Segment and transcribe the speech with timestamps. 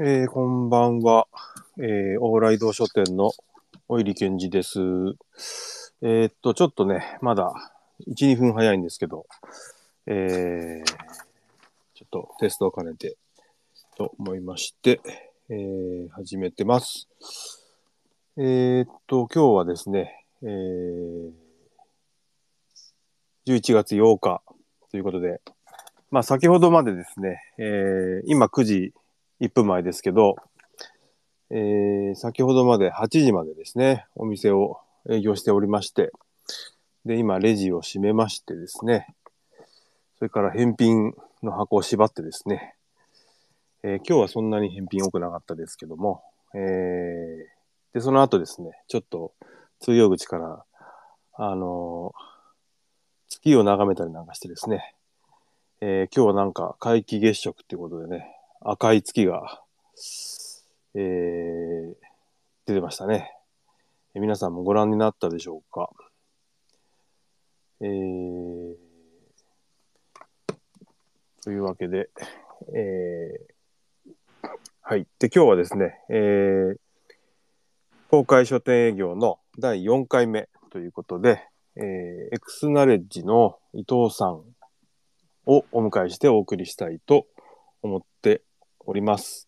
[0.00, 1.26] えーこんばんは。
[1.76, 3.32] えー、往来堂書店の
[3.88, 4.78] おいりけんじです。
[6.02, 7.52] えーっと、ちょっとね、まだ
[8.06, 9.26] 1、2分早いんですけど、
[10.06, 10.84] えー、
[11.94, 13.16] ちょっとテストを兼ねて
[13.96, 15.00] と思いまして、
[15.48, 17.08] えー、始めてます。
[18.36, 21.32] えーっと、今日はですね、えー、
[23.48, 24.42] 11月8日
[24.92, 25.40] ということで、
[26.12, 28.92] まあ先ほどまでですね、えー、今9時
[29.40, 30.36] 1分前ですけど、
[31.50, 36.10] えー先ほどまで8時までですね、お店を営業しておりまして、
[37.04, 39.06] で、今、レジを閉めましてですね、
[40.18, 42.74] それから返品の箱を縛ってですね、
[43.84, 46.22] えー今日はそんなに返品多くなかったですけども、
[46.54, 49.32] えーで、その後ですね、ちょっと
[49.80, 50.64] 通用口から、
[51.34, 52.28] あのー
[53.30, 54.94] 月を眺めたりなんかしてですね、
[55.80, 59.62] えー今日はなんか皆既月食っていうことでね、赤い月が、
[60.94, 61.94] えー
[62.66, 63.34] 出てましたね。
[64.14, 65.88] 皆さんもご覧になったでしょうか？
[67.80, 68.74] えー
[71.42, 72.10] というわけで、
[72.74, 74.50] えー
[74.82, 75.06] はい。
[75.18, 76.76] で、今日はですね、えー
[78.10, 81.82] 公開書店営業の第4回目ということで、えー
[82.34, 84.42] エクスナレッジの伊藤さん
[85.46, 87.26] をお迎えしてお送りしたいと
[87.82, 88.42] 思って
[88.88, 89.46] おります。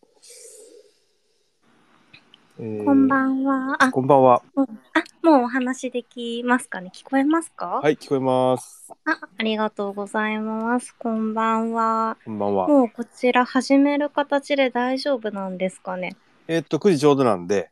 [2.59, 3.83] えーこんばんは。
[3.83, 4.43] あ、こんばんは。
[4.55, 6.91] もうあ、もうお話できますかね？
[6.95, 7.81] 聞こえますか？
[7.83, 8.93] はい、聞こえます。
[9.07, 10.95] あ、ありがとうございます。
[10.99, 12.19] こんばんは。
[12.23, 12.69] こんばんは。
[12.69, 16.17] もうこちら始める形で大丈夫なんですかね？
[16.47, 17.71] えーっと、9時ちょうどなんで、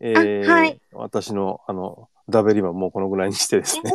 [0.00, 3.92] えーあはい私の、あの、ダベリはもうこのぐらいにしてですね。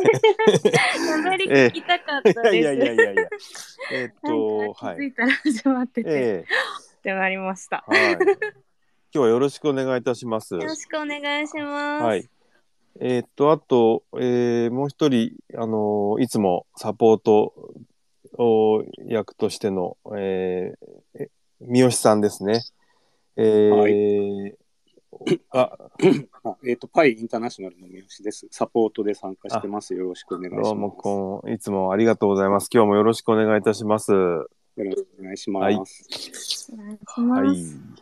[1.12, 2.56] あまり聞きたかったです。
[2.56, 3.28] いやいやいやいやいや。
[3.92, 4.94] えーっと、はい。
[4.94, 6.44] か気づいたら始まってて、え
[7.06, 7.84] ってなりました。
[7.88, 8.12] ーはい。
[8.14, 8.18] 今
[9.12, 10.54] 日はよろしくお願いいたします。
[10.54, 12.04] よろしくお願いします。
[12.04, 12.28] はい。
[12.98, 17.54] えーっと、あと、えーもう一人、あのーいつもサポート
[18.38, 21.30] を役としての、えーえ
[21.60, 22.64] 三好さんですね。
[23.36, 24.54] えー
[25.50, 25.78] あ、
[26.42, 28.48] あえっ、と、パイインターナショナルの三好です。
[28.50, 29.94] サポートで参加してます。
[29.94, 30.70] よろしくお願いします。
[30.70, 32.68] どうもこん、いつもありがとうございます。
[32.72, 34.12] 今日もよろしくお願いいたします。
[34.80, 36.72] はよろしくお願いします。
[36.72, 37.60] お願いします。
[37.60, 37.96] い。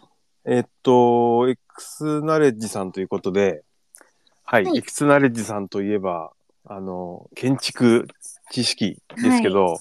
[0.46, 3.62] えっと、エクスナレッジさんということで、
[4.44, 6.32] はい、はいエクスナレッジさんといえば、
[6.66, 8.08] あの、建築
[8.50, 9.78] 知識ですけど、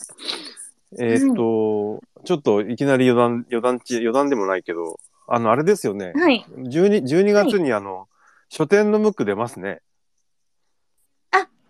[1.00, 6.14] えっと、ちょっといきなり余談、余談ち、余談でもないけど、あの、あれですよね。
[6.16, 6.46] はい。
[6.58, 8.08] 12, 12月にあの、
[8.50, 9.82] 書店のムック出ますね。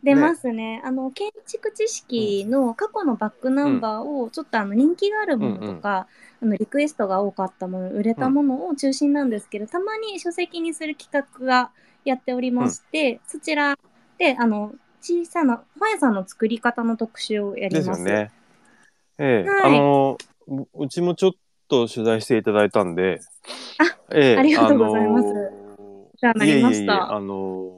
[0.04, 0.82] あ、出ますね。
[0.84, 6.08] あの、建築知識の過去のバックナンバーを、ちょっとあの、人気があるものとか、
[6.42, 11.72] あの、リクエストが多かったもの、売れたものを中心なんですけど、たまに書籍にする企画が
[12.06, 13.78] やっておりまして、そちら
[14.18, 18.00] で、あの、小さな本屋さんの作り方の特集をやります。
[18.02, 18.32] よね。
[19.20, 19.50] ええ。
[19.50, 19.66] はい。
[19.66, 21.32] あの、ううちもちょっ
[21.68, 23.20] と取材していただいたんで、
[23.80, 25.30] あええありがとうございます。
[25.30, 25.40] あの
[26.14, 26.86] お世話になりました。
[26.86, 27.73] いえいえいえ、あの、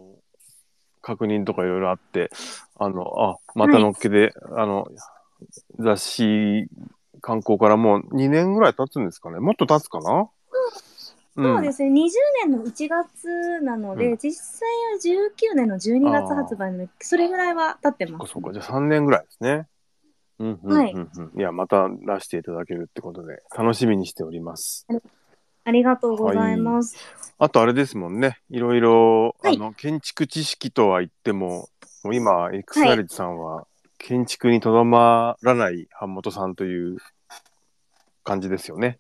[1.05, 2.31] 確認とかいろいろあって、
[2.79, 4.87] あの、あ、またのっけで、あの、
[5.77, 6.67] 雑誌
[7.21, 10.29] 観光からもう2年ぐらい経つんですかねもっと経つかな？
[11.37, 12.11] そうですね、20
[12.47, 18.31] 年の1月なので、うん実際は19年の12月発売なので、それぐらいは経ってます。
[18.31, 18.59] そっかそっか。
[18.59, 19.67] じゃあ3年ぐらいですね。
[20.39, 20.77] うんうんうんうん。
[20.77, 20.93] はい
[21.37, 24.85] いや、また出していただけるってことで、楽しみにしております。
[24.89, 25.09] ありがと
[26.09, 26.97] うございます。
[27.37, 28.39] あとあれですもんね。
[28.49, 31.69] いろいろ、はいあの、建築知識とは言っても、
[32.03, 33.67] もう今、エクスナレッジさんは、
[33.97, 36.97] 建築にとどまらない版元さんという
[38.23, 38.99] 感じですよね。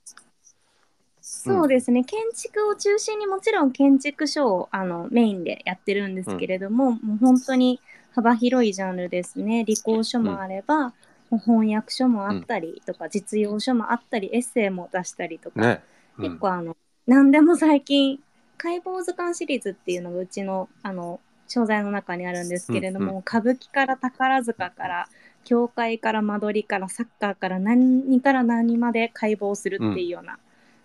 [1.21, 7.79] そうですね、建築を中心にもちろん建築書をあのメインでやってるんですけれども、もう本当に
[8.13, 9.63] 幅広いジャンルですね。
[9.63, 10.93] 理工書もあれば、
[11.29, 15.81] 翻訳書もあったりとか、実用書もあったり、エッセイも出したりとか、ね。
[16.17, 16.77] うん結構あの、
[17.07, 18.19] 何でも最近、
[18.57, 25.09] 解剖図鑑シリーズっていうのがうちの、あの、商材の中にあるんですけれども、うん歌舞伎から宝塚から、
[25.43, 30.39] 教会から間取りからサッカーから何から何まで解剖するっていうような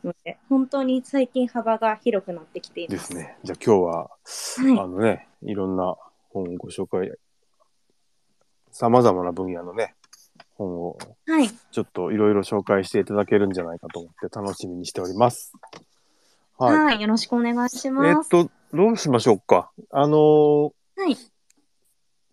[0.05, 2.94] ので、本当に最近幅が広くなってきていま。
[2.94, 3.37] ですすね。
[3.43, 5.97] じゃあ今日は、はいあのね、いろんな
[6.29, 7.11] 本をご紹介、
[8.71, 9.94] 様々な分野のね、
[10.61, 11.49] 本をはい。
[11.49, 15.53] ちょっといろいろ紹介していただけるんじゃないかと思って楽しみにしております。
[16.59, 16.77] はい。
[16.77, 17.01] はい。
[17.01, 18.29] よろしくお願いしえます。
[18.35, 19.71] ーっと、どうしましょうか。
[19.91, 21.17] あのーはい。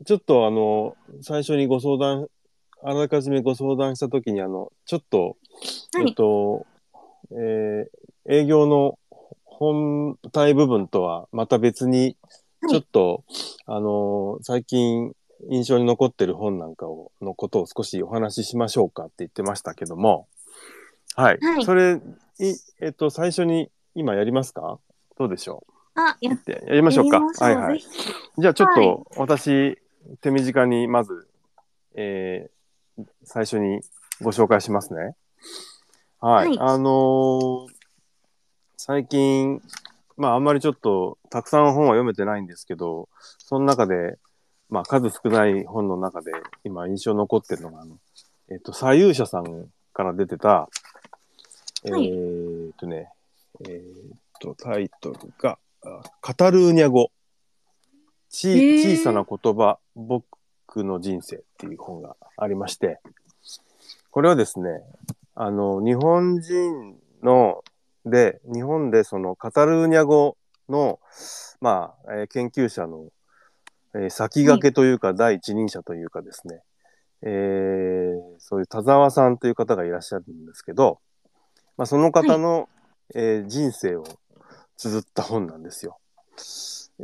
[0.06, 2.28] ちょっとあの、最初にご相談、
[2.84, 5.38] あらかじめご相談したときに、あの、ちょっと、
[5.94, 6.68] はいえっと、
[7.32, 9.00] えー営業の
[9.46, 12.18] 本体部分とはまた別に、
[12.62, 13.24] はいちょっと、
[13.66, 15.14] あのー最近
[15.50, 20.28] 印象に残ってる本なんかを、のことを少しお話ししましょうかって言ってましたけども、
[21.16, 21.38] はい。
[21.39, 22.01] はいそれ、
[22.39, 24.80] いえっと、最初に今やりますか？
[25.18, 25.63] どうでしょ
[25.95, 27.22] あ、やってやりましょうか？
[27.39, 27.84] はいはい
[28.38, 29.80] じゃあちょっはと私、
[30.22, 31.28] 手短にまず、
[31.95, 32.57] えー
[33.24, 33.81] 最初に
[34.22, 35.16] ご紹介しますね。
[36.19, 36.48] はい。
[36.48, 37.68] はいあのー
[38.80, 39.62] 最近、
[40.16, 44.18] まああんまりちょっとたくさん本は読めてないんですけど、その中で、
[44.69, 46.31] まあ数少ない本の中で
[46.64, 47.98] 今印象に残ってるのが、あの、
[48.50, 50.69] えっ、と、左右者さんから出てた、
[51.84, 52.10] えはい。
[52.10, 53.10] ーっとね、
[53.68, 57.12] えーっと、タイトルが、あカタルーニャ語。
[58.30, 60.24] ち小さな言葉、僕
[60.84, 63.00] の人生っていう本がありまして、
[64.12, 64.81] これはですね、
[65.34, 67.64] あの、日本人の、
[68.06, 70.38] で、日本でそのカタルーニャ語
[70.69, 71.00] の、
[71.62, 73.06] まあ、えー研究者の、
[73.98, 76.62] えー先駆けというか、第一人者というかですね、
[77.24, 81.00] えーそういう田沢さんという方がいらっしゃるんですけど、
[81.78, 82.70] まあ、その方の、
[83.16, 84.04] えー人生を
[84.78, 85.98] 綴った本なんですよ。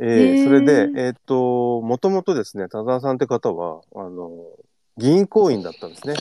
[0.00, 4.30] ーそれで、えっ、と、もともとですね、田沢さんって方は、あの、
[4.96, 6.14] 銀行員だったんですね。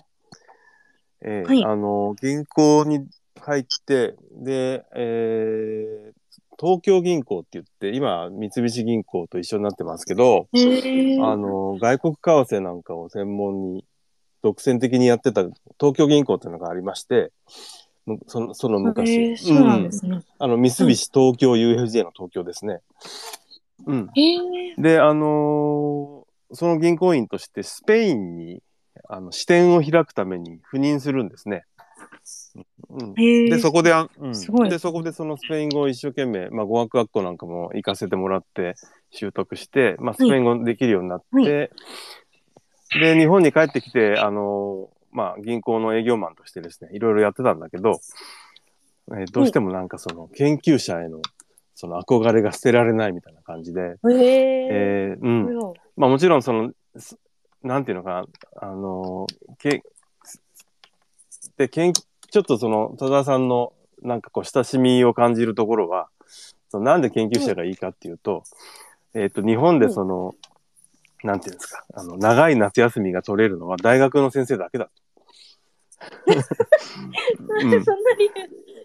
[1.22, 1.64] えーはい。
[1.64, 3.08] あの、銀行に
[3.40, 6.23] 入って、で、えー
[6.60, 13.86] 東京銀行って言って、今、三菱銀行と一緒になってますけど、へあの、外国為替なんかを専門に、
[14.42, 15.44] 独占的にやってた
[15.80, 17.32] 東京銀行っていうのがありまして、
[18.06, 20.22] むそのその昔、そうなんですね。
[20.38, 22.82] あの、三菱東京 UFJ の東京ですね。
[23.86, 24.10] うん。
[24.78, 28.62] で、あのーその銀行員としてスペインに
[29.10, 31.64] あの支店を開くために赴任するんですね。
[32.90, 33.14] うん。
[33.16, 34.70] で、そこであ、うん、すごい。
[34.70, 38.75] で、そこでそのスペイン語を一生懸命、まあ、語学学校なんかも行かせてもらって
[39.12, 43.00] 習得して、まあ、スペイン語できるようになって、はい。
[43.00, 48.00] で、日本に帰ってきて、あのーまあ、銀行の営業マンとしてですね、いろいろやってたんだけど、
[49.12, 51.19] えーどうしてもなんかその研究者への
[51.76, 54.68] その憧れが捨てられないみたいな感じで、へえ。
[54.69, 55.74] えーうん。
[55.98, 57.18] まあもちろんその、す
[57.64, 58.26] なんていうのかな、
[58.62, 59.28] あの、
[59.58, 59.84] け、
[61.58, 61.94] で、けん、
[62.33, 66.09] ちょっとその、戸田さんのなんかこう親しみを感じるところは、
[66.69, 68.41] そのなんで研究者がいいかっていうと、
[69.13, 70.33] えっ、と、日本でその、
[71.24, 74.91] なんていうんですか、あの、長い夏休みが取れるのは大学の先生だけだと。
[76.33, 78.31] うんそんな理由、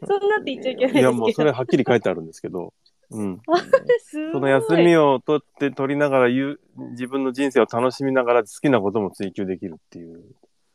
[0.06, 1.00] そんなって言っちゃいけない。
[1.00, 2.74] いや、もうそれはっきり書いてあるんですけど、
[3.10, 3.40] うん。
[4.32, 10.22] その休みを取って取りながら自分の人生を楽しみながら好きなことも追求できるっていう。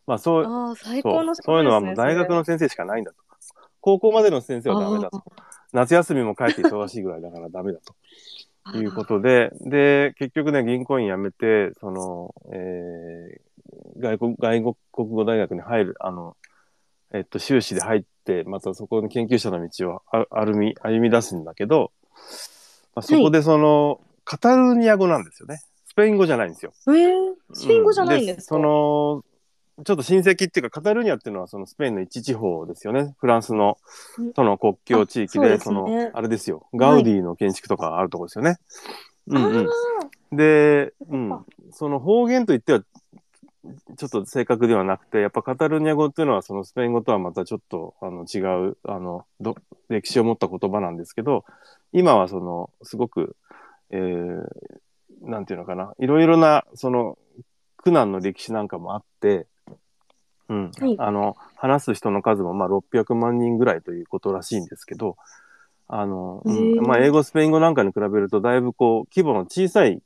[0.06, 1.14] まあそう、ああ、最そう。
[1.14, 3.18] 高のそういうのはもう大学の先生しかないんだと。
[3.82, 5.24] 高校までの先生はダメだと。
[5.74, 7.96] 夏休みも帰って忙しいぐらいだからダメだと。
[8.78, 16.38] いうことで、で、結局ね、銀行員辞めて、その、えー、外国、外国語大学に入る、あの、
[17.14, 21.92] えっと、修士で入って、またそこの研究者の道をあ歩み、歩み出すんだけど、
[22.96, 25.62] まあ、そこでその、カタルーニャ語なんですよね。
[25.86, 26.72] スペイン語じゃないんですよ。
[26.88, 29.26] えー、スペイン語じゃないんですか、その、
[29.84, 33.16] ちょっと親戚っていうか、カタルーニャっていうのはそのスペインの一地方ですよね。
[33.18, 33.78] フランスの
[34.20, 36.68] うんとの国境地域で、あそうですそねの、あれですよ。
[36.76, 38.58] ガウディの建築とかあるところですよね。
[39.28, 39.68] うんうん。
[39.68, 39.72] あ
[40.32, 41.46] で、うん。
[41.72, 42.82] その方言といっては、
[43.98, 48.40] ちょっと正確ではなくて、やっぱカタルーニャ語っていうのはそのスペイン語とはまたちょっとあの違
[48.70, 49.56] う、あの、ど
[49.90, 51.46] 歴史を持った言葉なんですけど、
[51.94, 53.36] 今はその、すごく、
[53.90, 54.44] えー、
[55.22, 57.18] なんていうのかな、いろいろな、その、
[57.78, 59.48] 苦難の歴史なんかもあって、
[60.50, 60.96] うん、はい。
[61.00, 65.16] あの、話す人の数もまあ600万人ぐらいということらしいんですけど、
[65.88, 70.02] あの、うん、まあ英語、スペイン語なんかに比べるとだいぶこう、規模の小さい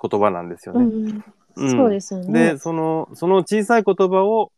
[0.00, 0.86] 言葉なんですよーうね。
[0.86, 1.24] ん、
[1.56, 1.70] うん。
[1.70, 2.54] そうですよね。
[2.54, 4.52] で、その、その小さい言葉を、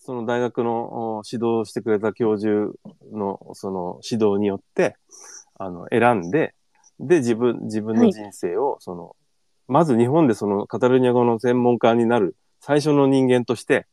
[0.00, 2.72] その大学のお指導してくれた教授
[3.12, 4.96] のその指導によって、
[5.58, 6.54] あの、選んで、
[6.98, 9.16] で、自分、自分の人生を、その、
[9.66, 13.86] まず日本でそのカタルーニャ語の専門家になる最初の人間として、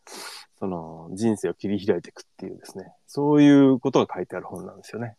[0.65, 5.15] その人生を切り開いていくっていうですね、そういうことが書いてある本なんですよね。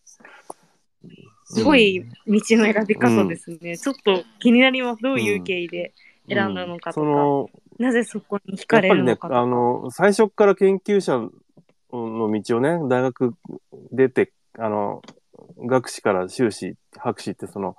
[1.45, 5.03] すごい道の選び方ですね、ちょっと気になります。
[5.03, 5.95] どういう経緯で
[6.29, 9.41] 選んだのかとか、うんその、なぜそこに惹やかっぱりねれるのか、とか。
[9.41, 11.31] あの、最初から研究者の
[11.93, 13.35] 道をね、大学
[13.93, 15.03] 出て、あの、
[15.59, 17.76] 学士から修士、博士ってその、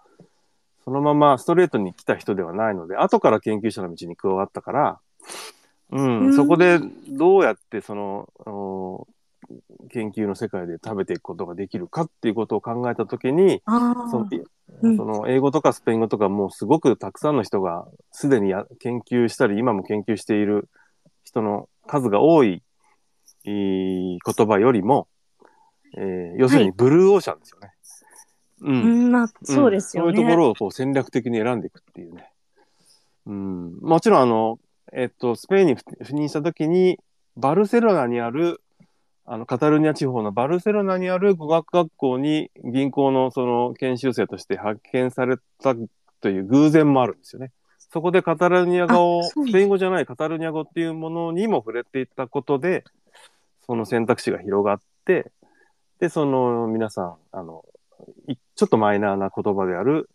[0.85, 4.99] そのままストレートに来た人ではないので、後から研究者の道に加わったから、
[5.91, 6.79] うん、うんそこで
[7.09, 9.07] どうやってその、お
[9.89, 14.43] 研究の世界で食べていくことができるかっていうことを考えたときに、あそのー
[14.81, 20.69] うんその英語とかスペイン語とかもうすごくたくさんの人がすでにや研究したり今も研究している
[21.23, 22.61] 人の数が多い
[23.45, 25.07] いい言葉よりも、
[25.97, 27.73] えー要するにブルーオーシャンですよね。
[28.61, 28.69] う。
[28.69, 30.11] うんん、まあ、そうですよね。
[30.11, 32.29] んそういうところをこう戦略的に選んでいくっていうね。
[33.25, 33.77] うん。
[33.81, 34.59] もちろんあの、
[34.93, 36.99] えっと、スペインに赴任した時に、
[37.35, 38.61] バルセロナにある、
[39.25, 45.75] あの、カタルニア地方のバルセロナにある語学学校に銀行のその研修生として派遣された
[46.21, 47.51] という偶然もあるんですよね。
[47.77, 52.83] そこでカタルニア語を、スペイン語じゃないカタルニア語っていうものにも触れていったことで、
[53.65, 55.31] その選択肢が広がって、
[55.99, 57.65] で、その皆さん、あの、
[58.27, 60.09] いちょっとマイナーな言葉である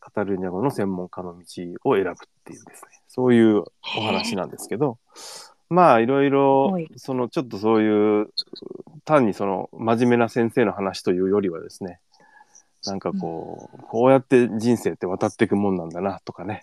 [0.00, 1.44] カタルニア語の専門家の道
[1.84, 3.64] を選ぶっていうですね、そういう
[3.96, 4.98] お話なんですけど、
[5.70, 8.28] まあいろいろはい、そのちょっとそういう、
[9.04, 12.00] 単にその真面目な先生の話というよりはですね、
[12.86, 16.62] なんかこう、こうやって人生って渡っていくもんなんだなとかね。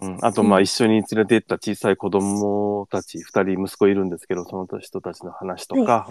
[0.00, 6.10] うん、あとまあうん一緒に連れて行った小さい子供たち、二人息子いるんですけど、その人たちの話とか、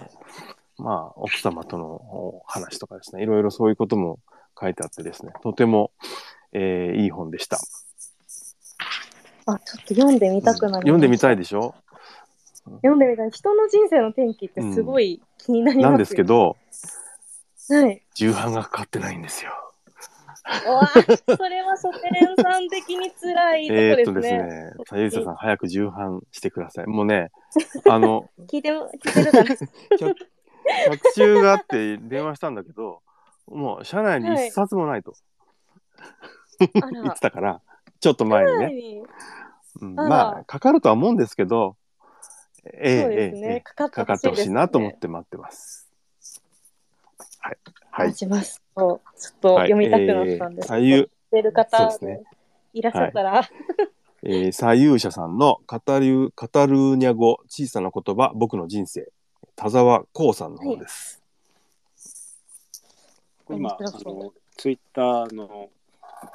[0.78, 4.18] まあ奥様とのお話とかですね、いろいろそういうことも
[4.60, 5.92] 書いてあってですね、とても、
[6.52, 7.58] えーいい本でした。
[9.46, 10.80] あ、ちょっと読んでみたくなりました。
[10.80, 11.74] 読んでみたいでしょ？
[12.82, 13.30] 読んでみたい。
[13.30, 16.24] 人の人生の転機ってすごい気になりますよ、なんですけ。
[16.24, 16.56] ど、
[17.70, 18.02] はい。
[18.14, 19.52] 重版がかかってないんですよ。
[21.36, 24.14] それは書店さん的に辛いとこえーっですね。
[24.14, 26.86] とですね、さゆうささん、早く重版してください。
[26.86, 27.30] もうね、
[27.88, 29.44] あの、 聞いても、聞いてるかな？
[29.98, 30.14] 客
[30.86, 33.00] 客中があって電話したんだけど、
[33.48, 35.14] もう社内に一冊もないと
[36.82, 37.20] あ 言っらて。
[37.20, 37.60] たから、
[38.06, 38.64] ちょっと前にね。
[38.64, 39.02] はい
[39.82, 41.76] うんあらまあ、かかるとは思うんですけど、
[42.64, 43.40] ええそうですね。
[43.40, 45.90] ええええかかってかかってほしいなと思っねて待ってます。
[47.40, 47.58] はい。
[47.90, 48.06] はい。
[48.08, 48.62] 待ちます。
[48.76, 52.22] そうちょっと読みたくなったんですけど、はいえー知ってる方そうですね
[52.72, 53.50] いらっしゃったら、
[54.22, 59.08] えー、左右者さんのカタルカタルーニャ語小さな言葉僕の人生
[59.56, 61.20] 田沢光さんの方です。
[63.50, 65.70] 今、あ面白そうの、ツイッターの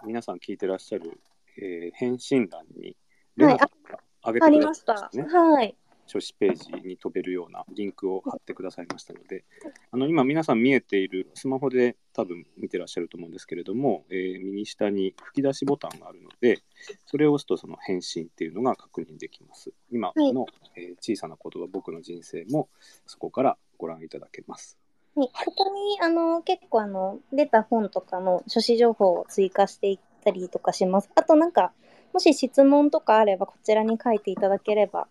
[0.05, 1.19] 皆さん聞いてらっしゃる、
[1.61, 2.95] えー返信欄に、
[3.37, 4.97] レナさんが上げてくだました。
[4.97, 5.49] さいましたね。
[5.53, 5.75] はい。
[6.07, 9.45] 書誌ページに飛べるようなリンクを貼ってくださいましたので、
[9.91, 16.63] あの今皆さん見えているスマホで多分見てらっしゃると思うんですけれども、えー右下に吹き出しボタンがあるので、
[17.05, 19.71] それを押すとその返信っていうのが確認できます。
[19.89, 22.67] 今の、えー小さな言葉僕の人生も
[23.05, 24.77] そこからご覧いただけます。
[25.15, 31.09] はい、ここにあの結構あの出た本とかの書誌情報を追加していったりとかします。
[31.15, 31.73] あとなんか
[32.13, 35.07] もし質問とかあればこちらに書いていただければ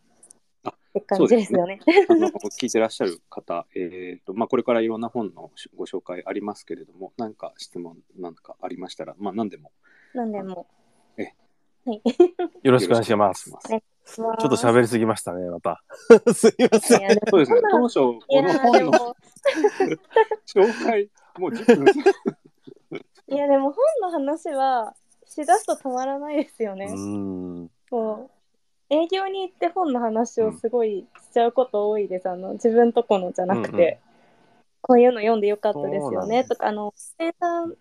[0.64, 1.80] あって感じですよね。
[2.08, 9.72] あの聞いてらっしゃる方、 えーとまあ、これからいろんな本のご紹介ありますけれども、何か質問なんかありましたら、まあ、何でも
[10.14, 10.66] なんでも。
[11.16, 11.32] え
[11.86, 12.02] はい。
[12.62, 13.50] よろしくお願いします。
[13.50, 15.82] よろしくお願いしますちょっと喋りすぎましたね、また。
[16.34, 17.18] すいません。
[17.28, 19.16] そうですね、当初、この本の
[20.46, 21.84] 紹介、もう10分
[23.30, 24.94] いやでも本の話は
[25.26, 26.86] しだすと止まらないですよね。
[26.86, 27.70] うーん。
[27.90, 32.28] こう営業に行って本の話をすごいしちゃうこと多いです。
[32.28, 34.10] あの自分とこのじゃなくて、うんうん
[34.82, 37.74] こういうの読んでよかったですよねとかあの生産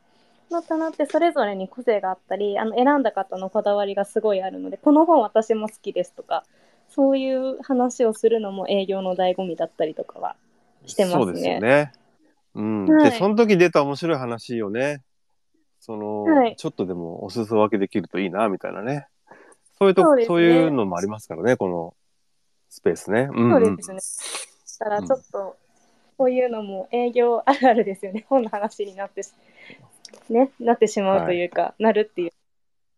[0.52, 6.44] の棚ってそれぞれに個性があったりあの選んだ方のこだわりがすごいあるのでこの本私も好きですとか
[6.90, 10.36] そういう話をするのも営業の醍醐味だったりとかは
[10.86, 11.24] してますね。
[11.24, 11.92] そうですよね。
[12.56, 12.86] うん。
[12.88, 15.04] はいで、その時出た面白い話をね、
[15.90, 19.08] その、はいちょっとでもお裾分けできるといいな、みたいなね。
[19.80, 21.96] そういうとそうねそういうのもありますからね、この
[22.70, 23.28] スペースね。
[23.32, 23.64] うん、うん。
[23.66, 24.86] そうですね。
[24.92, 25.58] だからちょっと、
[26.16, 28.24] こういうのも営業あるあるですよね。
[28.30, 29.34] 本の話になってし、
[30.30, 32.32] ね、なってしまうというか、なるっていう、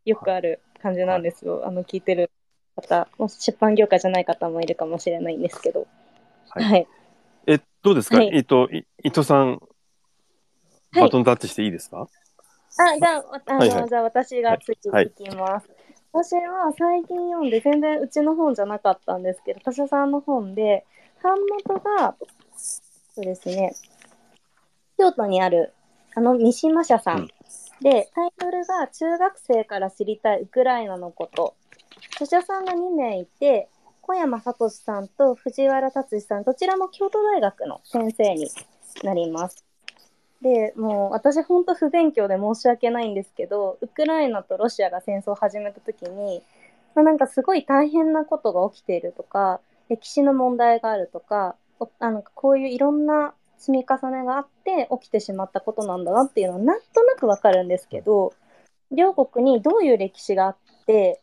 [0.04, 1.66] よくある感じなんですよ。
[1.66, 2.30] あの、聞いてる
[2.76, 5.88] 方、もう出版業界じゃない方もいるかもしれないんですけど。
[6.50, 6.88] はいはい。
[7.48, 9.60] え、どうですか、はいえっと、い伊藤さん、はい
[10.94, 12.10] バトンタッチしていいですか、
[12.78, 15.70] あ、じゃあ、あの、はいはいじゃあ私が次はいいきます。
[16.14, 20.86] 私は最近読んで、全然うちの本じゃなかったんですけど、他社さんの本で、
[21.24, 21.36] 版
[21.66, 22.16] 元が、
[22.56, 23.74] そうですね、
[24.98, 25.74] 京都にある、
[26.16, 27.20] あの、三島社さん。
[27.20, 27.30] うん
[27.82, 31.56] で、タイトルが中学生から知りたいウクライナのこと。
[32.14, 33.70] 著者さんが2名いて、
[34.02, 38.48] 小山聡さんと藤原達さん、どちらも京都大学の先生に
[39.04, 39.66] なります。
[40.42, 46.42] でもう私本当不勉強で申し訳ないんですけどウクライナとロシアが戦争を始めた時に、
[46.96, 51.56] まあ、なんかすごい大変なことが起きているとか歴史の問題があるとか
[52.00, 58.34] あのこういういろんな積み重ねがあって起きてしまったことなんだなっていうのはなんとなくわかるんですけど
[58.92, 60.58] 両国にどういう歴史があっ
[60.88, 61.22] て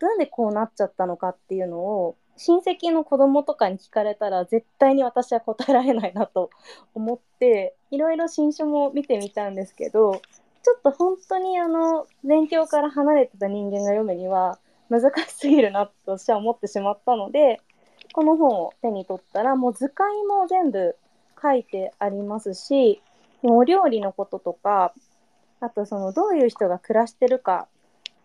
[0.00, 6.50] なんでこうなっちゃったのかっていうのを親戚の子供とかに聞かれたら絶対に私は答えられないなと
[6.94, 10.20] 思っていろいろ新書も見てみたんですけど
[10.62, 14.58] ちょっと本当にあの勉強から離れてた人間が読むには
[14.90, 17.60] 難しすぎるなと私は思ってしまったので
[18.12, 20.96] この本を手に取ったらもう図解も全部
[21.40, 23.00] 書いてありますし
[23.42, 24.94] お料理のこととか
[25.60, 27.68] あとそのどういう人が暮らしてるか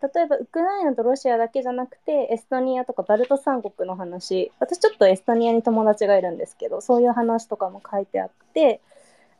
[0.01, 4.51] 例えばウクライナとロシアだけじゃなくてエストニアとかバルト三国の話。
[4.59, 8.81] 私ちょっとエストニアに友達がいるんですけどそういう話とかも書いてあって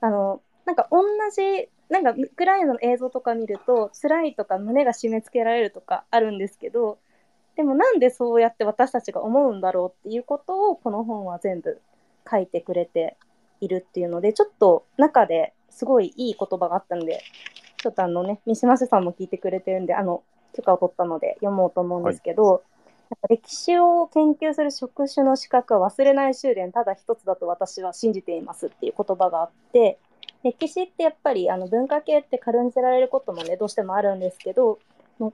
[0.01, 1.01] あのなんか同
[1.35, 6.99] じなんかウクライナの映像とか見ると辛いとか胸が締め付けられるとかあるんですけど
[7.55, 11.81] でもなんでそうやって私たちが思うんだろうっていうことをこの本は全部
[12.29, 13.17] 書いてくれて
[13.59, 17.21] いるっていうのでちょっと中ですごいいい言葉があったんで
[17.77, 20.23] ちょっとあのね三島瀬さんも聞いてくれてるんであの
[20.55, 22.63] 許可を取ったので読もうと思うんですけど、
[23.29, 29.97] 歴史を研究する職種の資格は忘れない修練ただ一つだと私は信じていますっていう言葉があって
[30.43, 34.79] 歴史ってやっぱりあの文化系って軽んじられることもねどうしてもあるんですけど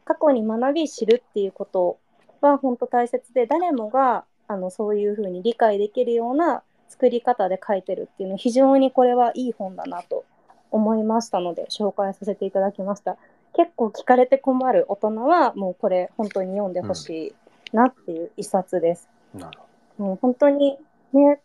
[0.05, 1.99] 過去に学び知るっていうこと
[2.41, 10.23] は本当大切で誰もがあのそういうふうに理解できるような作り方で書いてるっていうの非常にこれはいい本だなと
[10.71, 13.17] 思いましたので紹介させていただきました。
[13.55, 17.33] 結構聞かれて困る大人はもうこれ本当に読んでほし
[17.71, 19.09] いなっていう一冊です。
[19.33, 19.59] なる
[19.97, 20.77] もう本当に
[21.13, 21.39] ね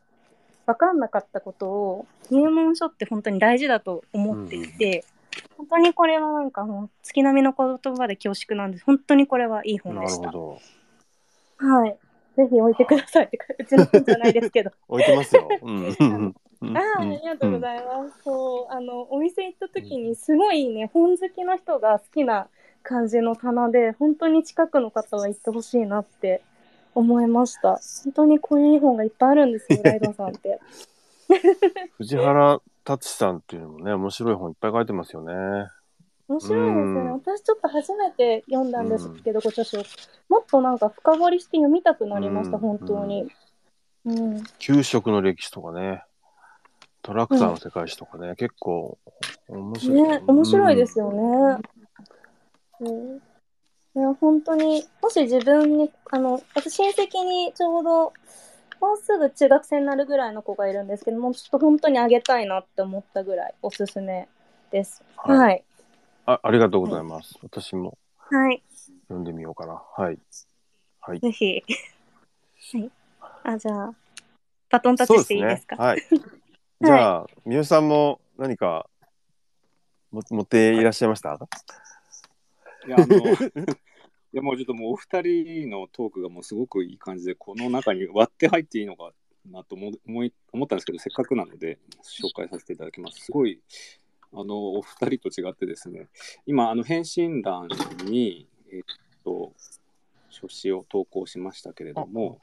[0.67, 5.05] 分かんなかったことを入門書って本当に大事だと思っていて、
[5.57, 9.97] 本当にこれはなんかもう月並みの言葉で恐縮なんです本当にこれはいいほど。
[9.97, 10.31] な本でした。
[10.31, 10.59] るほ
[11.61, 11.67] ど。
[11.67, 11.97] はい。
[12.41, 14.71] ぜひ置いてくださいってかうちの本じゃないですけど。
[14.89, 15.49] 置いてますよ。
[15.63, 18.23] うん ああ、ありがとうございます。
[18.23, 22.49] そう、あの、お店行った時に、すごいね、本好きの人が好きな
[22.83, 26.43] 感じの棚で、本当に近くの方は行ってほしいなって
[26.95, 27.81] 思いました。
[28.05, 30.61] 本当にこういう本がいっぱいあるんですよ、 ライドさんって。
[31.97, 35.33] 藤原達さんっていうのもね、面白い本いっぱい書いてますよね。
[36.31, 37.01] 面白いですよね。
[37.01, 39.79] うん私ちょっと初めて読んだんですけど、ご著書。
[40.29, 43.27] もっとなんか深掘りして読みたくなりました、うん本当に。
[44.05, 44.45] うん。
[44.61, 46.05] 給食の歴史とかね、
[47.03, 48.97] トラクターの世界史とかね、結構
[49.49, 50.03] 面白い。
[50.03, 51.11] ね、面白いですよ。
[51.11, 51.63] よね。
[52.81, 53.21] うん、い
[54.01, 58.13] や、本当に、もし自分に、あの、私親戚にちょうど、
[58.81, 64.29] もうすぐ中学生になるぐらいの子がいるんですけども、ちょっと本当にあげたいなって思ったぐらいおすすめ
[64.71, 65.03] です。
[65.17, 65.65] はいはい。
[66.33, 67.37] あありがとうございます。
[67.43, 68.63] 私もはい。
[69.09, 69.83] 読んでみようかな。
[69.97, 70.19] はい。
[71.01, 71.19] はい。
[71.21, 71.65] ぜひ。
[72.79, 72.91] はい。
[73.43, 73.95] あ、じゃあ、
[74.71, 75.75] バトンタッチしていいですか？
[75.77, 76.03] はい。
[76.81, 78.89] じゃあ、みゆさんも何か
[80.13, 81.37] も持っていらっしゃいました？
[82.87, 83.17] いや、あの、
[84.33, 89.13] いやもうちょっともうお二人のトークがもうすごくいい感じで、この中に割って入っていいのか
[89.51, 93.25] なと思思い思ったんですけど、せっかくなので紹介させていただきます。
[93.25, 93.61] すごい、
[94.33, 96.09] あの、お二人と違ってですね、
[96.47, 97.69] 今、あの、返信欄
[98.05, 98.83] に、えっ
[99.25, 99.53] と、
[100.29, 102.39] 書詞を投稿しましたけれども、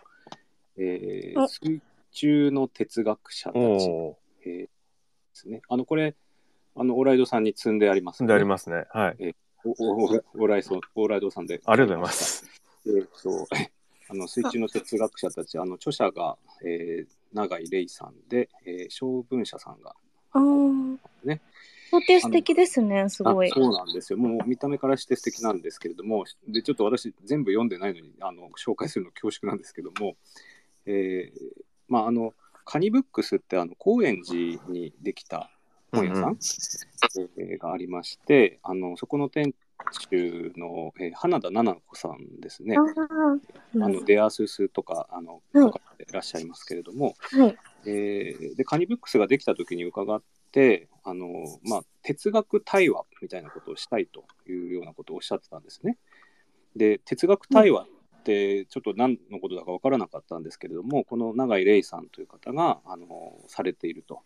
[0.78, 4.70] えーあ水中の哲学者たち、えーで
[5.34, 5.62] すね。
[5.70, 6.16] あの、これ、
[6.76, 8.28] あの、オーライドさんに積んでありますー。
[8.28, 8.86] でありますね。
[8.90, 9.36] はい。
[9.64, 11.62] おおおオーライソオーライドさんで。
[11.66, 12.12] ありがとうございま。
[12.12, 12.46] す。
[12.88, 13.48] えーっと、
[14.10, 19.96] あの水中の哲学者たち、あの著者が、えー、永井玲さんで、えー、小文社さんが。
[21.24, 21.42] ね。
[21.92, 23.54] とて素敵ですね、すごいあ。
[23.54, 24.20] そうなんですよ。
[24.20, 30.16] もう見た目からして素敵なんですけれども、でちょっと私、全部読んでないのにあの紹介するの恐縮なんですけども、
[30.86, 32.34] えーまあ、あの、
[32.66, 35.50] カニブックスってあの高円寺にできた
[35.92, 36.38] 本屋さん、うんうん
[37.38, 39.54] えーがありまして、あのそこの店
[39.92, 42.76] 主の、えー花田奈々子さんですね。
[42.78, 47.58] あーあのデアススとかあのはい書かいらっしゃいますけれども、はい。
[47.86, 50.22] えーでカニブックスができた時に伺っ
[50.58, 51.28] てあの、
[51.64, 56.00] まあ、哲学対話みたいなことをしたいというようなことをおっしゃってたんですね。
[56.76, 63.06] で哲学対話ってちょっと何のことだか分からなかったんですけれどもこの永井玲さんという方があの
[63.48, 64.22] されていると。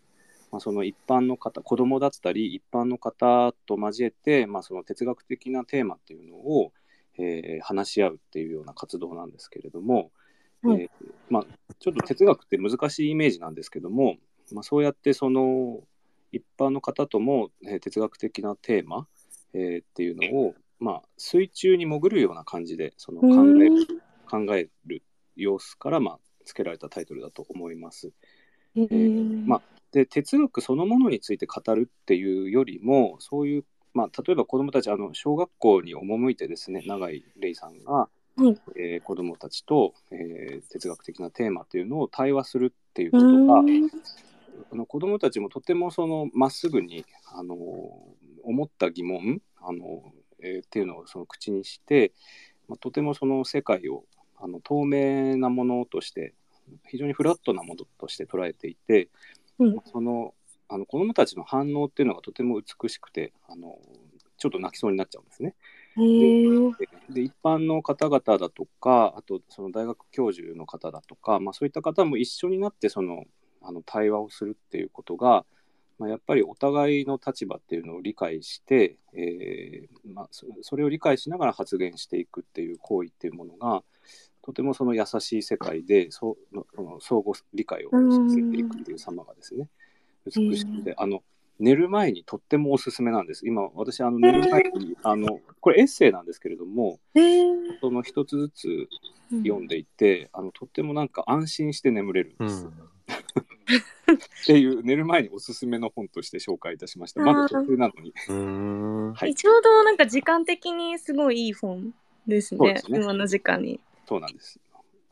[0.50, 6.72] まあ、その一般の方子供だったり一般の方と交えて、まあ、その哲学的なテーマっていうのを、
[7.18, 10.10] えー話し合うっていうような活動なんですけれども、
[10.62, 10.90] はいえー
[11.30, 11.44] まあ、
[11.78, 14.16] ちょっと哲学って難しいイメージなんですけども、
[14.52, 15.80] まあ、そうやってその
[16.32, 19.06] 一般の方とも、えー哲学的なテーマ、
[19.54, 23.28] えーっていうのを、まあ、水中に潜るような感じでその考
[23.62, 23.86] える
[24.28, 25.02] 考える
[25.36, 28.12] 様子から、まあ、つけられたタイトルだと思います。
[28.74, 29.46] へー。
[29.46, 38.58] まあで哲学そのものについて語るっていうよりもそういう、まあ、例えば子どもたちあの小学校に赴いてですね永井玲さんが、はい。
[38.76, 43.90] えー子どもたちと、えー哲学的なテーマというのを対話するっていううことが、ん
[44.70, 47.56] あの子どもたちもとてもそのまっすぐにあの
[48.44, 50.12] 思った疑問あの、
[50.42, 52.12] えーっていうのをその口にして、
[52.68, 54.04] まあ、とてもその世界を
[54.36, 56.34] あの透明なものとして
[56.88, 59.08] 非常にフラットなものとして捉えていて、
[59.58, 60.34] うんその
[60.68, 63.78] あの子どもたちの反応っていうのがとても美しくてあの
[64.38, 65.54] ちょっと泣きそうになっちゃうんですね。
[67.10, 73.24] で一般の方々だとかあとその大学教授の方だとか、まあ、そういった方も一緒になってその
[73.64, 75.44] あの対話をするっていうことが、
[75.98, 83.82] まあ、やっぱりお互いの立場っていうのを理解して、えーまあ、そそれを理解しながら発言していくっていう行為っていうものが
[84.42, 89.68] とてもその優しい世界でそうのその相互理解を進めていくっていう様がですね
[90.26, 91.22] 美しくてあの
[91.60, 93.46] 寝る前にとってもおすすめなんです。
[93.46, 96.98] 今私あの寝る前にあのこれエッセイなんですけれども
[97.80, 98.88] その一つずつ
[99.44, 102.72] 読んでいて、あのとってもなんか安心して眠れるんうです、っん。
[104.46, 107.20] ていう寝る前におすすめの本として紹介いたしました。
[107.20, 108.12] まだ途中なのに。
[109.14, 111.92] はいちょうどなんか時間的にすごいいい本
[112.26, 114.58] ですねすね今の時間にそうなんです。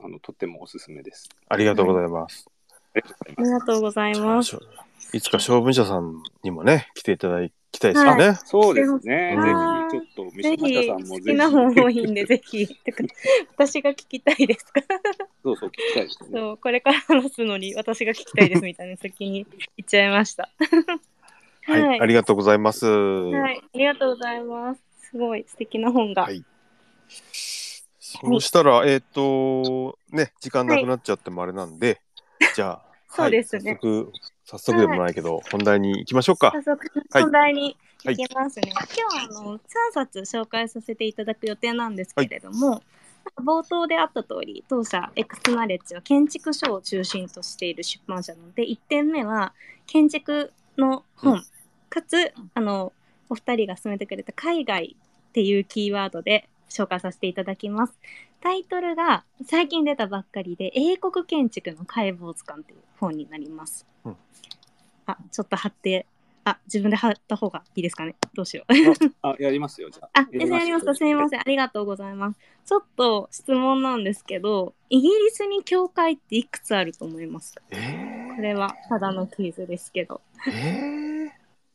[0.03, 1.29] あのとってもおすすめです。
[1.49, 2.47] ありがとうございます。
[2.49, 2.61] あ。
[2.97, 4.59] りがとうございます
[5.13, 7.41] いつか小文社さんにもね、来ていただ
[7.73, 8.39] きたいですよね。
[8.45, 9.37] そうですね。
[9.37, 9.91] はい。
[9.93, 12.67] ぜひちょっと三島下さんもぜひ好きな本多いんでぜひ。
[12.67, 13.05] てか
[13.57, 14.65] 私が聞きたいです。
[14.65, 14.81] か
[15.43, 16.29] そうそう聞きたいですね。
[16.33, 20.51] そうこれから話すのに私が聞きたいですみたいな先に言っちゃいました。
[21.63, 22.01] はい、はい。
[22.01, 22.87] ありがとうございます。
[22.87, 24.81] はい、ありがとうございます。
[25.11, 26.23] すごい素敵な本が。
[26.23, 26.45] はい。
[27.09, 32.01] そうしたら、えっ、と、ね、時間なくなっちゃってもあれなんで、
[32.57, 33.73] じゃあ、そうですね。
[33.73, 33.81] はい。
[33.81, 34.13] 早速、
[34.51, 36.51] 早速でもないけど、本題に行きましょうか。
[36.53, 38.73] 早速はい本題に行きますね。
[38.73, 39.61] 今日はあの3
[39.95, 42.83] 冊紹介させていただく予定なんですけれども、
[43.37, 49.53] 冒頭であった通り当社エクスナレッジは建築書を中心としている出版社なので1点目は
[49.87, 51.45] 建築の本、うん
[51.91, 52.93] かつあの
[53.29, 54.97] お二人が勧めてくれた海外
[55.29, 57.95] っていうキーワードで紹介させていただきます。
[58.41, 63.90] タイトルが最近出たばっかりで英国建築の解剖図鑑という本になります。
[64.05, 64.17] うん
[65.07, 66.07] あちょっと貼って
[66.45, 68.73] あ自分で貼った方がいいですかねどうしよう。
[69.23, 70.21] あ、やりますよ、じゃあ。
[70.21, 70.95] あ、やりますか。
[70.95, 71.41] すみません。
[71.41, 72.41] ありがとうございます。
[72.65, 77.55] ちょっと質問なんですけど、イギリスに教会っていくつあると思います？
[77.55, 80.21] かえこれはただのクイズですけど。
[80.47, 81.33] ー、え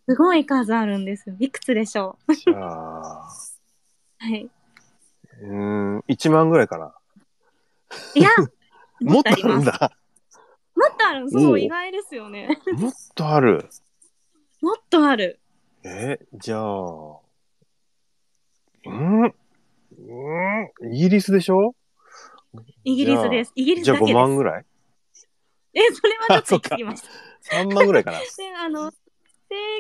[0.07, 1.35] すごい数あるんですよ。
[1.39, 2.31] いくつでしょう？
[2.55, 3.37] は
[4.23, 4.49] い。
[5.41, 6.95] うーん、1万ぐらいかな。
[8.15, 8.29] いや、
[9.01, 9.71] もっとあもっとあります。
[10.75, 11.25] もっとある。
[11.25, 12.49] おそう意外ですよね。
[12.77, 13.69] もっとある。
[14.61, 15.39] もっとある。
[15.83, 17.21] えー、じゃあ、う
[18.89, 19.23] ん？
[19.23, 19.33] うん？
[20.93, 21.75] イギリスでしょ？
[22.83, 23.51] イギリスです。
[23.55, 24.15] イギリスじゃあ5だけです。
[24.15, 24.65] 万ぐらい？
[25.73, 27.09] え、それはちょっと行きました。
[27.57, 28.19] ?3 万ぐらいかな。
[28.19, 28.25] で、
[28.57, 28.97] あの、正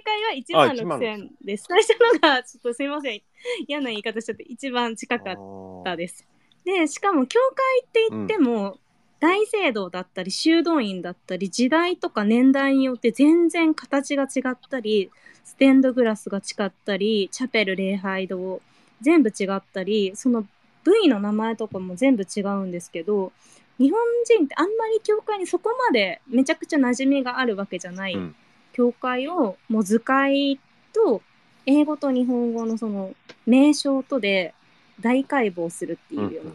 [0.03, 1.65] 解は1万あ1万6千です。
[1.67, 3.21] 最初のが、ちょっとすみません。
[3.67, 5.35] 嫌な言い方しちゃって、一番近かっ
[5.83, 6.27] たです。
[6.65, 8.79] で、しかも、教会って言っても、
[9.25, 15.09] 大聖堂だったり、修道院だったり、時代とか年代によって全然形が違ったり、
[15.43, 18.61] ステンドグラスが違ったり、チャペル礼拝堂、
[19.01, 20.45] 全部違ったり、その
[20.83, 23.31] 部位の名前とかも全部違うんですけど、
[23.79, 28.35] 日本人ってあんまり教会にそこまでめちゃくちゃ馴染みがあるわけじゃない、うん。
[28.73, 30.59] 教会をもう図解
[30.93, 31.23] と
[31.65, 33.15] 英語と日本語のその
[33.47, 34.53] 名称とで
[34.99, 36.51] 大解剖するっていうような、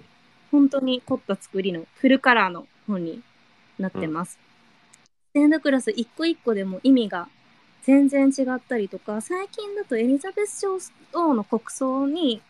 [0.51, 3.23] 本当に凝った作りのフルカラーの本に
[3.79, 4.39] なってます。
[5.31, 7.29] ステンドクラス一個一個でも意味が
[7.85, 10.79] 全然違ったりとか最近だとエリザベス女
[11.15, 12.43] 王の国葬に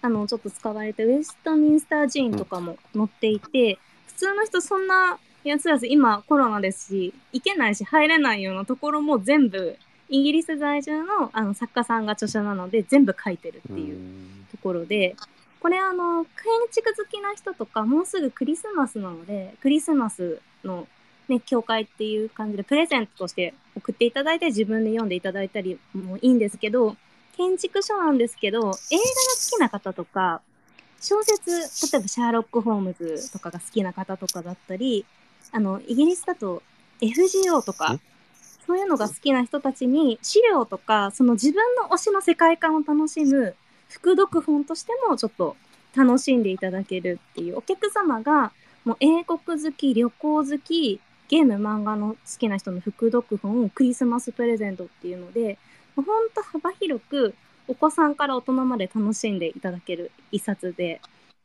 [0.00, 9.76] あのちょっと使われてウェストミンスター寺院とかも載っていて、普通の人そんなやつらず今コロナですし行けないし入れないようなところも全部
[10.08, 13.98] イギリス在住のあの作家さんが著者なので全部書いてるっていう
[14.50, 15.16] ところで
[15.62, 16.32] これあの建
[16.72, 20.88] 築好きな人とかもうすぐクリスマスなのでクリスマスの、
[21.28, 26.96] ね、教会っていう感じでプレゼントとして送っていただいて自分で読んでいただいたりもいいんですけど
[27.36, 28.80] 建築書なんですけど映画が好
[29.56, 30.42] きな方とか
[31.00, 31.50] 小説
[31.92, 35.06] 例えばシャーロック・ホームズとかが好きな方とかだったり
[35.52, 36.62] あのイギリスだと
[37.00, 38.00] FGO とかん？
[38.66, 43.54] そういうのが好きな人たちに資料とかその自分の推しの世界観を楽しむ
[43.92, 45.56] 副読本としてもちょっと
[45.94, 47.58] 楽しんでいただけるっていう。
[47.58, 48.52] お客様が
[48.84, 55.58] もう英国好き旅行好きゲーム漫画の好きな人の副読本をクリスマスプレゼントっていうので
[55.94, 57.34] ほんと幅広く
[57.68, 61.00] お子さんから大人まで楽しんでいただける一冊で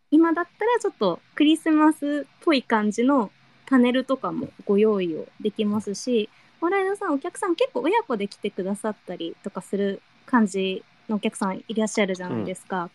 [0.10, 3.32] 今だったらちょっとクリスマスっぽい感じの
[3.68, 6.30] パネルとかもご用意をできますし
[6.62, 12.90] オライドさんお客さん結構親子で来てくださったりとかする感じのお客さんいらっしゃるじゃないですか。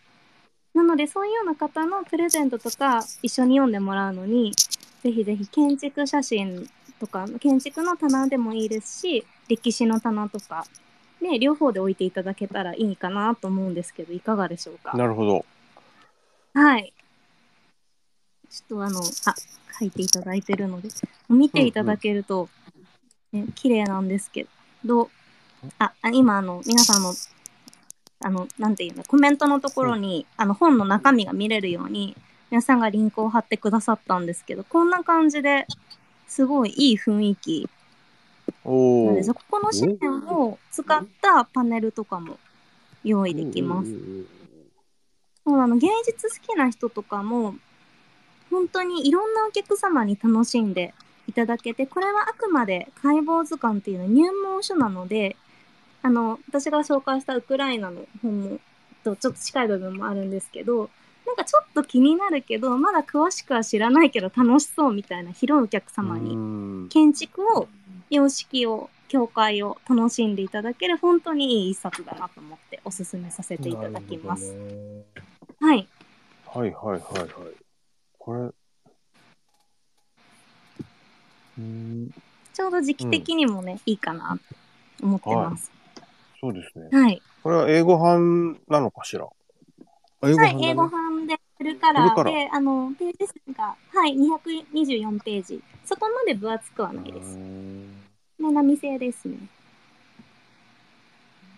[0.75, 4.53] なのでそういうような方のプレゼントとか一緒に読んでもらうのに
[5.03, 6.67] ぜひぜひ建築写真
[6.99, 10.65] とか建築の棚でもいいですし歴史の棚とか
[11.21, 14.97] ね両方で置いていただけたらいいかなと思うんですけどいかがでしょうか？
[14.97, 15.45] なるほど。
[16.55, 16.93] はい
[18.49, 19.35] ちょっとあのあ
[19.79, 20.89] 書いていただいてるので
[21.29, 22.49] 見ていただけると、
[23.33, 24.47] ね、綺麗なんですけ
[24.85, 25.11] ど
[25.79, 27.13] ああ今あの皆さんの
[28.23, 32.17] あのなんていうのコメントのところに、あの本の中身が見れるように
[32.51, 35.67] 皆さんがリンクを貼ってくださったんですけどこんな感じで
[36.27, 37.69] すごいいい雰囲気
[38.65, 39.23] なんで。
[39.23, 42.39] そこの紙面を使ったパネルとかも
[43.05, 43.91] 用意できます。
[45.45, 47.57] そうあの芸術好きな人とかも
[48.51, 50.95] 本当にいろんなお客様に楽しんで
[51.27, 55.37] いただけてこれはあくまで解剖図鑑っていうのは入門書なので
[56.03, 58.59] あの私が紹介したウクライナの本も
[59.05, 60.91] とちょっと近い部分もあるんですけど
[61.27, 67.69] なんかちょっと気になるけどまだ詳しくは知らないけど楽しそうみたいな広いお客様にに建築を
[68.11, 74.57] 様式を教会を楽しんでいただける本当にいい一冊だなと思っておすすめさせていただきます。
[75.61, 75.87] はい。
[76.47, 77.31] はいはいはいはい。
[78.19, 78.41] これ。
[78.41, 82.11] うーん、
[82.55, 84.39] ちょうど時期的にもね、いいかな
[85.01, 85.71] と思ってます。
[86.43, 86.89] そうですね。
[86.91, 87.23] はい。
[87.45, 89.27] これは英語版なのかしら？
[90.21, 95.63] あ英語版だ、はい、ね英語版でフルカラフルカラーで、あの、ページ数が、はい、224ページ。
[95.85, 97.37] そこまで分厚くはないです。
[97.37, 97.85] うーん
[98.41, 99.37] ね、波製ですね。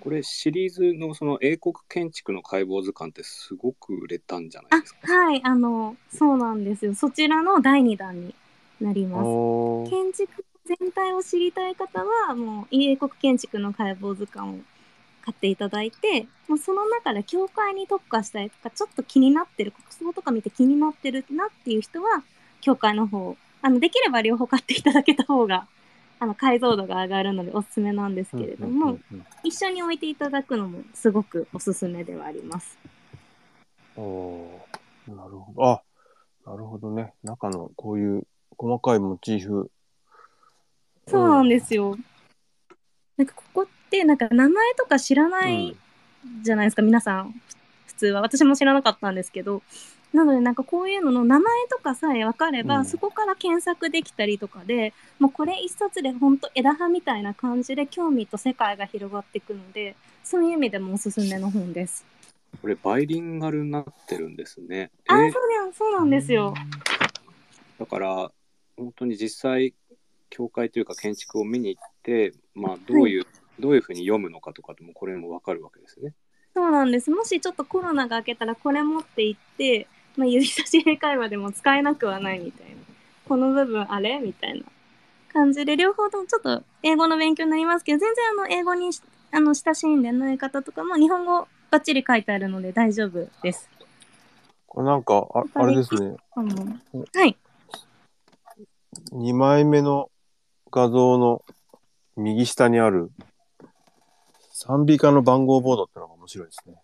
[0.01, 6.95] これシリーズのその英国建築の解剖図鑑ってすごく売れたんじゃないあですか？、はい、あの、そうなんですよ。
[6.95, 8.35] そちらの第2弾に
[8.83, 9.91] なります。
[9.91, 14.61] 建築全体を知りたい方はもう英国建築の解剖図鑑を
[15.25, 22.23] 買っていただいてもうその中で教会に特化したいとかちょっと気になってる国葬とか見て気になってるなっていう人は
[22.61, 25.67] 教会の方あのできれば両方買っていただけた方が
[26.21, 32.79] あの解像度が上がるのでおすすめなんですけれども、うんうんうん一緒に置いていただくのもすごくおすすめではあります。
[33.97, 35.65] うんおーなるほど。
[35.67, 35.83] あ、
[36.47, 37.13] なるほどね。
[37.23, 39.71] 中のこういう細かいモチーフ。
[41.07, 41.97] そうなんですよ。
[43.17, 45.77] なんかここってなんか名前とか知らない
[46.43, 47.35] じゃないですか、皆さん
[47.87, 49.63] 普通は私も知らなかったんですけど
[50.13, 62.05] なのでなんかこういうのの名前とかさえ分かれば、うんそこから検索できたりとかでもうこれ一冊でほんと枝葉みたいな感じで興味と世界が広がっていくのでそういう意味でもおすすめの本です。
[62.63, 64.91] これバイリンガルになってるんですね。
[65.09, 65.29] あえ？
[65.29, 66.55] ーそうなんそうなんですよ。
[67.79, 68.31] だから
[68.77, 69.75] 本当に実際
[70.31, 73.27] 教会というか建築を見に行って、まあ、どういう、
[73.59, 76.13] どういうふうに読むのかとかでもこれも分かるわけですね。
[76.55, 77.11] そうなんです。
[77.11, 82.75] もしちょっとコロナが明けたらこれ持って行って、まあ、指差し英会話でも使えなくはないみたいな。
[83.29, 84.65] この部分あれみたいな
[85.33, 93.69] 感じで、両方ともちょっと英語の勉強になりますけど、全然あの英語にしあの親しんでない方とかも日本語バッチリ書いてあるので大丈夫です。
[94.67, 96.17] これなんか、ああれですね。
[96.35, 97.37] はい。
[99.13, 100.11] 2枚目の
[100.71, 101.43] 画像の
[102.17, 103.11] 右下にある
[104.67, 106.75] 賛美歌の番号ボードってのが面白いですね。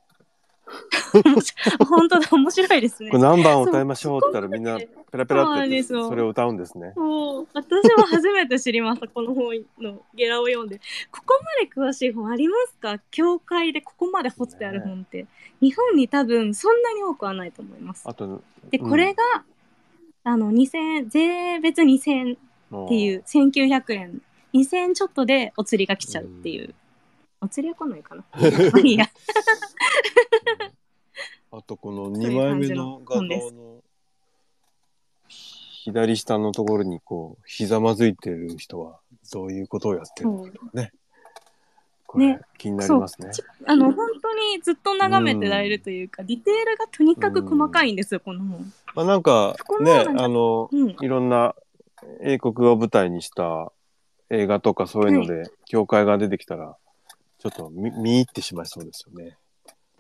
[1.89, 3.11] 本当だ、面白いですね。
[3.11, 3.23] これ。
[3.23, 6.93] 何番歌いましょうって言ったらみんなペラペラってそれを歌うんですね。
[6.95, 10.79] そう私も初めて知りましたこの本のゲラを読んで。
[11.11, 13.01] ここまで詳しい本ありますか？
[13.11, 15.27] 教会でここまで掘ってある本って、
[15.61, 18.03] 日本に多分そんなに多くはないと思います。
[18.05, 19.23] あと、でこれが、
[20.25, 22.37] あの2000円税別2000円っ
[22.73, 24.23] っていう1900円。
[24.55, 26.75] 2000円ちょっとでお釣りが来ちゃうっていう、
[27.41, 28.25] お釣りは来ないかな。
[28.33, 28.39] ま
[28.77, 29.07] あいいや。
[31.53, 33.83] あとこのそう2いう感じ枚目の画像の
[35.85, 39.01] 左下のところにこうひざまずいてる人は
[39.33, 40.91] どういうことをやってるのかそう。
[42.07, 43.31] これ、ね気になりますね。
[43.33, 48.73] ちあの本当にずっと眺めてられるというか、ディテールがとにかく細かいんですよ、この本。
[48.97, 51.55] まあ、なんかねあのうん、いろんな
[52.21, 53.73] 英国を舞台にした
[54.29, 56.77] 映画とかそういうので、教会が出てきたら
[57.41, 59.37] ちょっと見見入ってしまいそうですよね。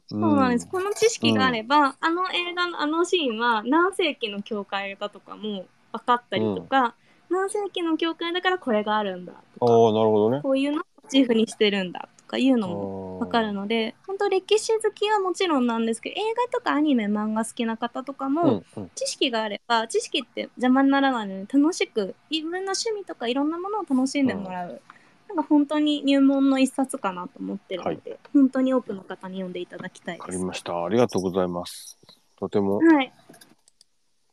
[0.07, 0.68] そうなんです。
[0.68, 6.94] この知識があれば、あの映画のあのシーンは何世紀の教会だとかも分かったりとか、
[7.31, 10.40] 何世紀の教会だからこれがあるんだとか、なるほどね。
[10.42, 16.18] こういうのをモチーフにしてるんだとかいうのもわかるので、本当歴史好きはもちろんなんですけど、映
[16.53, 24.83] 画とかアニメ、漫画好きな方とかも、うんうん知識があれば、知識って邪魔にならないので、楽しく、自分の趣味とかいろんなものを楽しんでもらう。
[25.30, 30.40] なんか本当に入門の一冊かなと思ってるので、本当に多くの方に読んでいただきたいわかです。
[30.40, 30.84] りました。
[30.84, 31.98] ありがとうございます。
[32.36, 33.12] とても、はい。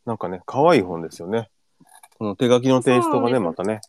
[0.06, 1.52] なんかね、可愛い本ですよね。
[2.18, 3.82] この手書きのテイストがね、またね。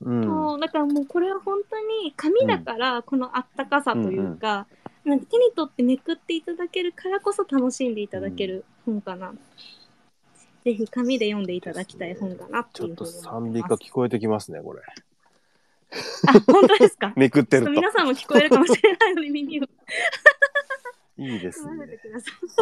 [0.00, 0.24] うん。
[0.24, 4.66] そうだからもうこれは本当に紙だからこのあったかさというか、
[5.04, 9.34] なんか手に取ってめくっていただけるからこそ楽しんでいただける本かな。
[10.64, 13.74] ぜひ紙で読んでいただきたい本かなってちょっというふうに賛美思います。
[13.74, 14.80] 歌聞こえてきますね、これ。
[16.26, 17.12] あ、本当ですか？
[17.16, 17.70] めくってると。
[17.70, 19.64] 皆さんも聞こえるかもしれないので耳を
[21.18, 21.98] いいですね。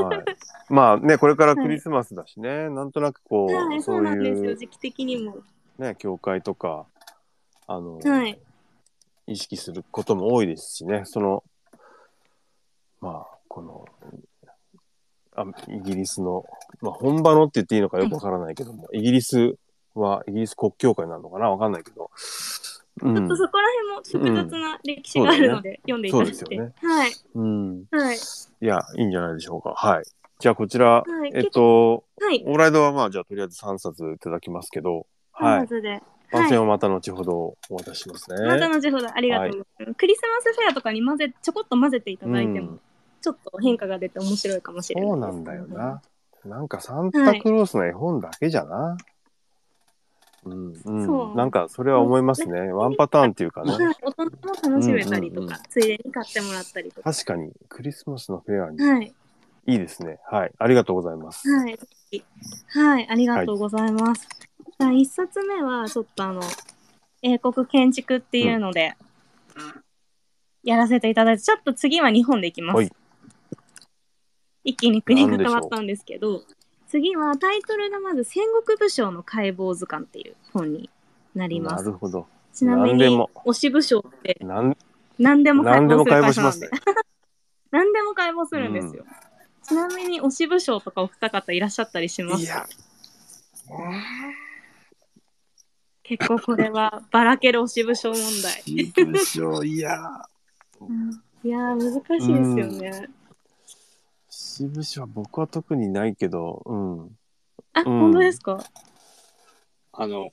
[0.71, 4.55] まあね、これからクリスマスだしね、なんとなくこう、い、そそううなんですよ。
[4.55, 5.39] 時期的にも。
[5.79, 6.87] ね、教会とか、
[7.67, 8.39] あの、はい。
[9.27, 11.43] 意識することも多いですしね、その、
[13.01, 13.85] まあ、この、
[15.35, 16.47] あイギリスの、
[16.81, 19.57] まあ、本場のって言っていいのかよくわからないけども、イギリス
[19.95, 21.51] は、イギリス国教会なのかな？
[21.51, 22.11] わかんないけど、
[23.02, 23.68] うんちょっと、そこら
[24.12, 26.35] 辺も複雑な歴史があるので、読んでいただいて。
[26.35, 27.12] そうですよねはい。
[27.35, 27.85] うん。
[27.90, 28.16] はい。
[28.16, 29.74] いや、いいんじゃないでしょうか。
[29.76, 30.04] はい。
[30.38, 32.42] じゃあ、こちら、はいえっと、はい。
[32.46, 35.59] オーライドはまあ、じゃあ、とりあえず3冊いただきますけど、はい。
[35.61, 36.02] まずで。
[36.32, 38.46] 番宣はまた後ほどお渡ししますね。
[38.46, 39.94] また後ほどありがとうございます。
[39.94, 42.80] クリスマスフェアとかに混ぜ、ちょこっと混ぜていただいても、うん
[43.26, 45.20] ちょっと変化が出て面白いかもしれないです。
[45.20, 46.00] そうなんだよな。
[46.44, 48.96] なんかサンタクロースの絵本だけじゃな。
[50.46, 50.76] うん、う。
[50.76, 52.72] そうんなんかそれは思いますね。
[52.72, 53.72] ワンパターンっていうかね。
[53.72, 53.96] はい。
[54.02, 54.30] 大人も
[54.74, 57.12] 楽しめたりとか、うんうんうんついでに買ってもらったりとか。
[57.12, 59.14] 確かにクリスマスのフェアにはい。
[59.68, 60.20] いいですね。
[60.30, 60.52] はい。
[60.59, 61.48] ありがとうございます。
[61.48, 61.78] はい。
[62.68, 63.09] はい。
[63.11, 64.28] ありがとうございます。
[64.78, 66.40] じゃあ、一冊目は、ちょっとあの、
[67.22, 68.94] 英国建築っていうので、
[70.62, 72.76] やらせていただいて、ちょっと次は日本でいきます。
[72.76, 72.90] はい
[74.66, 76.42] 一気に国が変わったんですけど、
[76.88, 80.88] 次はタイトルがまず戦国武将の解剖図鑑っていう本に
[81.35, 81.99] なりますなる。
[81.99, 82.27] ほど。
[82.53, 83.05] ちなみに
[83.44, 84.77] 推し武将ってなん
[85.18, 87.07] 何でも解剖する解剖しますね会社なんで。
[87.70, 89.05] 何でも解剖するんですよ。
[89.62, 92.64] ちなみに推し武将とかお二方いらっしゃったりしますいや、
[96.05, 98.62] 結構これはばらける推し武将問題。
[98.66, 99.66] いいでしょう。
[99.66, 100.29] いや、
[101.42, 103.09] いやー難しいですよね。
[104.57, 107.19] 支部署は僕は特にないけど、うん。
[107.75, 108.64] あ、うん本当ですか？
[109.92, 110.31] あの、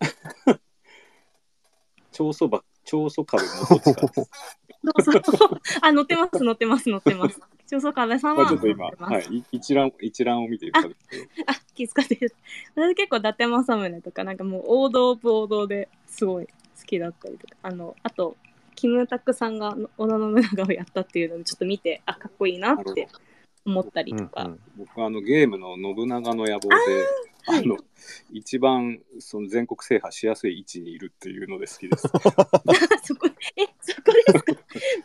[2.12, 4.30] 長宗ば長宗壁のどっちかです。
[4.82, 5.60] どうぞ。
[5.82, 7.38] あ、乗ってます、乗ってます、乗ってます。
[7.66, 8.86] 長宗壁さんはちょっと今。
[8.86, 12.34] はい、い一覧一覧を見ているんですけど、あ、気遣ってる。
[12.74, 16.52] 私結構伊達政宗とか、なんかもう王道王道ですごい好
[16.86, 18.36] きだったりとか、あの、あと、
[18.74, 23.08] キムタクさんが織田信長をやったっていうので、ちょっと見て、あ、かっこいいなって
[23.66, 24.44] 思ったりとか。
[24.44, 26.74] うんうん僕はあのゲームの信長の野望で、
[27.48, 27.76] あ,、はいの
[28.30, 32.08] 一番その全国制覇しやすい位置にいるっていうので好きです。
[33.04, 33.26] そこ、
[33.56, 34.52] え、そこですか？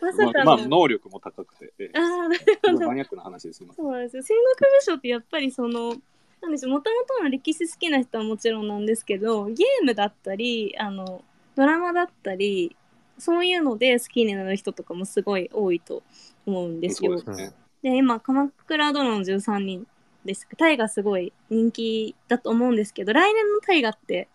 [0.00, 0.44] まさかの。
[0.44, 3.64] まあ、まあ能力も高くて、えあーなるえほどマニアックな話です。
[3.74, 5.94] そうなんですよ戦国武将ってやっぱりその
[6.42, 12.76] なんでしょうもともとの歴史好きな人はもちろんなんですけどゲームだったりあのドラマだったり
[13.18, 16.02] そういうので好きになる人とかもすごい多いと
[16.44, 17.18] 思うんですよ。
[17.18, 17.61] そうですね。
[17.82, 19.86] で今「鎌倉殿の13人」
[20.24, 24.28] です大河すごい人気だと思うんですけど来年の大河って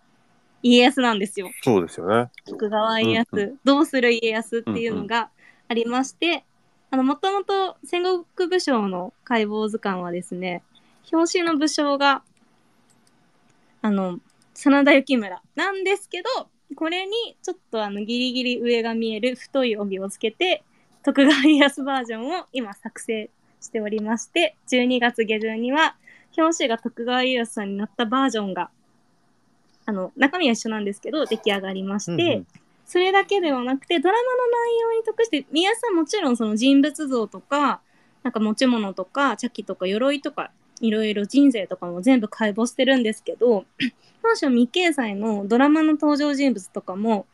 [0.64, 1.50] 家康なんですよ。
[1.62, 2.30] そうですよね。
[2.46, 5.30] 徳川家康、うんどうする家康っていうのが
[5.68, 6.46] ありまして、
[6.90, 10.64] あの、もともと戦国武将の解剖図鑑はですね、
[11.12, 12.24] 表紙の武将が、
[13.82, 14.20] あの、
[14.54, 20.64] 真田幸村なんですけど、これにちょっとあの、ギリギリ上が見える太い帯をつけて、
[21.04, 23.30] 徳川家康バージョンを今作成
[23.62, 25.96] しておりまして、12月下旬には、
[26.38, 28.70] 表紙が徳川家康さんになったバージョンが、
[29.86, 32.48] あの、中身は一緒なんですけど、出来上がりまして、うんうん。
[32.86, 37.82] それだけではなくて、ドラマの内容に特して、皆さんもちろんその人物像とか、
[38.24, 40.52] なんか持ち物とか、茶器とか鎧とか、
[40.82, 43.66] いろいろ人生とかも全部解剖してるんですけど、
[44.22, 47.26] 本書未掲載のドラマの登場人物とかも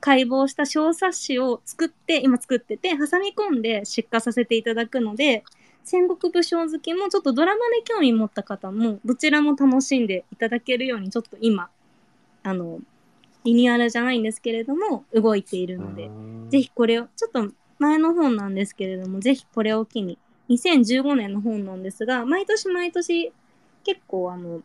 [0.00, 5.44] 解剖した小冊子を作って、今作ってて、挟み込んで出荷させていただくので、
[5.84, 11.68] 戦国武将好きもちょっとドラマで興味持った方もどちらも楽しんでいただけるようにちょっと今
[12.42, 12.80] あの
[13.44, 16.08] リニューアルじゃないんですけれども動いているので、
[16.48, 20.18] ぜひこれをちょっと前の本なんですけれどもぜひこれを機に
[20.48, 23.32] 2015年の本なんですが毎年毎年
[23.84, 24.60] 結構あの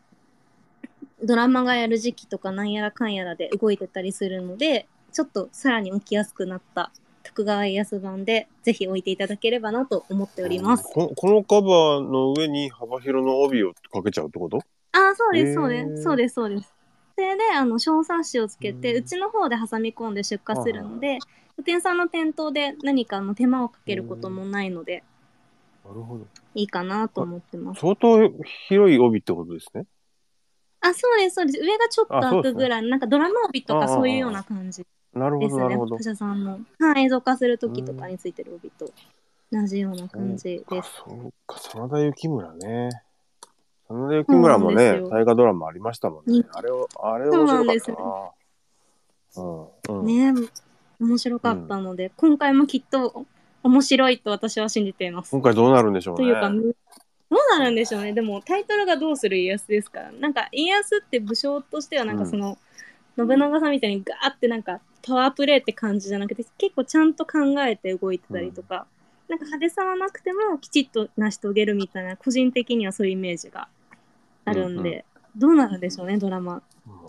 [1.23, 6.91] ドラマがやる時期とかなんやらかんやらで動いてたりするので、ちょっとさらに置きやすくなった
[7.27, 10.83] 徳川家康版で、ぜひ置いていただければなと思っております。
[10.93, 14.59] このこのカバーの上に幅広の帯をかけちゃうってこと？
[14.93, 16.73] ああ、そうです、そうです、そうです、そうです。
[17.15, 21.19] それで、あの、小冊子をつけて、うんうちの方で挟み込んで出荷するので、
[21.57, 25.03] お店さんの店頭で何かの手間をかけることもないので、
[25.85, 26.25] なるほど。
[26.55, 27.81] いいかなと思ってます。
[27.81, 28.17] 相当
[28.69, 29.85] 広い帯ってことですね？
[30.79, 31.59] あ、そうです、そうです。
[31.59, 34.85] 上がちょっと開あそうですねくぐらい、なんかドラマ帯とかそういうような感じ
[35.17, 35.67] なるほど、な。
[35.69, 36.03] るほど他。
[36.03, 38.89] 社さんの、はい、映像化するときとかについてる帯と
[39.51, 42.89] 同じような感じです。、そうか、真田幸村ね。
[43.89, 46.45] 真田幸村もねです、よ大河ドラマありましたもんねに。
[46.51, 48.33] あれを、あれそう面なん白かっ
[49.35, 49.43] たな。
[49.89, 50.05] うん、うん。
[50.05, 50.49] ね
[50.99, 53.25] 面白かったので、今回もきっと
[53.63, 55.31] 面白いと私は信じています。
[55.31, 56.23] 今回どうなるんでしょうね。
[56.23, 58.13] というか、どうなるんでしょうね。
[58.13, 60.11] でもタイトルがどうする家康ですから。
[60.11, 62.57] なんか家康って武将としてはなんかその、
[63.17, 68.85] 信長さんみたいにガーってなんかパワープレイって感じじゃなくて結構ちゃんと考えて動いてたりとか、
[69.27, 73.67] なんか派手さはなくてもきちっと成し遂げるみたいな個人的にはそういうイメージが
[74.45, 75.05] あるんで、
[75.35, 76.55] どうなるんでしょうねドラマ。
[76.55, 76.61] うん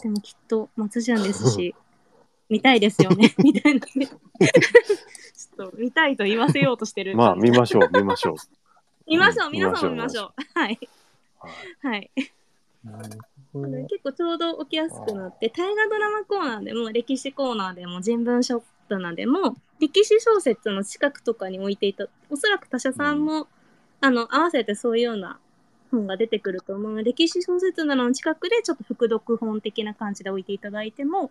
[0.03, 1.75] でもきっと松潤ですし
[2.49, 8.37] 見たいですよね みたいなねちょっと見たいと言わせようとしてるまあ、見ましょう、見ましょう。
[9.07, 10.59] 見ましょう、うん皆さんも見見ましょましょう。
[10.59, 10.79] はい。
[11.83, 12.11] はい
[12.83, 13.29] はい。
[13.55, 23.49] 結構ちょうど起きやすくなって、大河ドラマコーナーでも、歴史コーナーでも、人文書棚でも、歴史小説の近くとかに置いていた、おそらく他社さんも、
[24.01, 25.39] あの、合わせてそういうような
[25.91, 31.31] 本が出てくると思うので、歴史小説棚の近くでちょっと副読本的な感じで置いていただいても、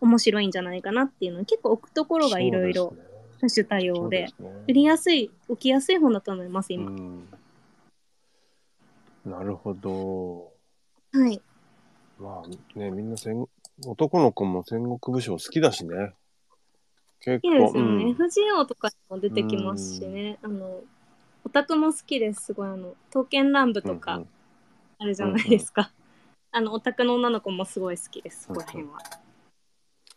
[0.00, 2.94] 面白いんじゃないかなっていうのを結構置くところがいろいろ
[3.40, 4.34] 多種多様で、ね
[4.66, 6.90] 売りやすい、置きやすい本だと思います、今。
[6.90, 7.28] うん
[9.24, 10.52] なるほど。
[11.12, 11.40] はい。
[12.18, 13.46] まあね、みんな戦
[13.86, 16.14] 男の子も戦国武将好きだしね。
[17.20, 18.04] 結いいです構、よね。
[18.04, 20.38] うん FGO とかにも出てきますしね。
[20.42, 20.82] あの、
[21.44, 22.46] オタクも好きです。
[22.46, 24.22] すごい、あの、刀剣乱舞とか
[24.98, 25.90] あるじゃないですか。
[26.52, 28.98] あの、オタクの女の子もすごい好きです、そこら辺は。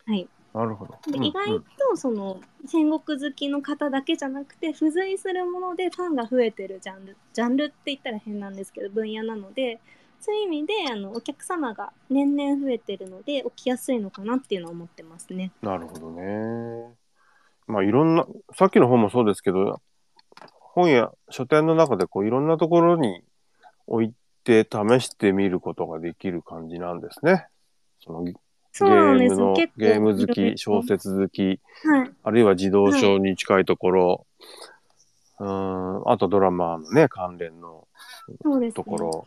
[0.06, 0.28] はい。
[0.54, 0.94] なるほど。
[1.06, 9.80] うんで意外と、その、戦国好きの方だけじゃなくて、付随するものでファンが増えてるジャンル、ジャンルって言ったら変なんですけど、分野なので、
[10.20, 15.52] そういう意味で、あの、お客様が年々増えてるので、起きやすいのかなっていうのは思ってますね。
[15.62, 16.94] なるほどね。
[17.66, 19.80] まあいろんな、さっきの本もそうですけど、
[20.78, 23.22] 本や書店の中でこういろんなところに
[23.86, 24.12] 置い
[24.44, 27.46] て試してみることができる感じなんですね。
[28.00, 28.34] そのゲ
[28.72, 32.10] そうなんですームの結構ゲーム好き、小説好き、はい。
[32.22, 34.26] あるいは自動書に近いところ、
[35.40, 37.88] うーん、あとドラマのね、関連の
[38.42, 38.72] そうです、ね。
[38.74, 39.26] ところ、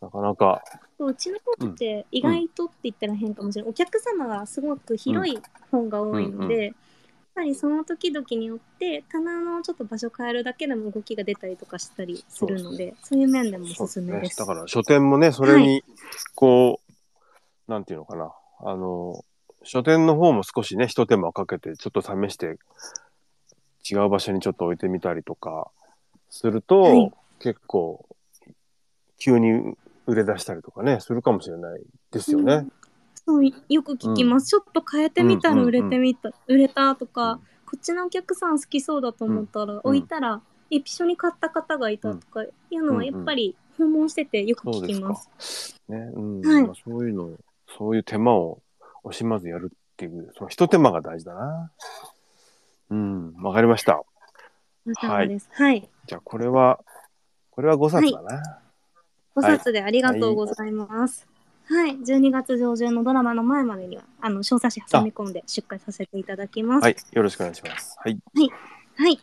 [0.00, 0.62] なかなか、
[0.98, 5.38] そううちの方って意外とって言ったら変かもしれない、お客様がすごく広い
[5.70, 6.74] 本が多いので、うんうやっ
[7.34, 14.36] ぱりその時々によって棚のちょっと場所変えるだけでも動きが出たりとかしたりするのでそういう面でもおすすめです。
[14.36, 15.84] だから書店もね、それに、
[16.34, 16.80] こ
[17.68, 18.32] う、なんていうのかな、
[18.64, 19.24] あの、
[19.62, 22.58] 書店の方も少しね、一手間かけて、ちょっと試して、
[23.88, 25.70] 違う場所にちょっと置いてみたりとか
[26.30, 27.12] すると、はい。
[27.38, 28.04] 結構、
[29.18, 29.76] 急に
[30.10, 31.80] 売れ出したりとかね、するかもしれない
[32.10, 32.66] ですよね。
[33.26, 37.40] そうよく聞きます、ちょっと変えてみたら売れてみた、売れたとか、うん
[37.70, 40.40] こっちのお客さん好きそうだと思ったら、置いたら
[40.70, 45.80] 一緒に買った方がいたとかいうのはやっぱり訪問しててよく聞きます。。
[45.88, 47.30] ね、うん、はいまあそういうの、
[47.78, 48.60] そういう手間を
[49.04, 51.70] 惜しまずやるっていう、その一手間が大事だな。
[52.90, 54.02] うん、わかりました。
[54.96, 55.40] はい。
[55.52, 55.88] はい。
[56.06, 56.80] じゃあこれは、
[57.52, 58.42] これは5冊だな。
[59.34, 61.26] お札でありがとうございます。
[61.68, 66.82] はい、12月上旬のドラマの前までには、あの、小冊子挟み込んで出荷させていただきます。
[66.82, 67.96] はい、よろしくお願いします。
[68.00, 68.18] はい。
[68.96, 69.20] はい。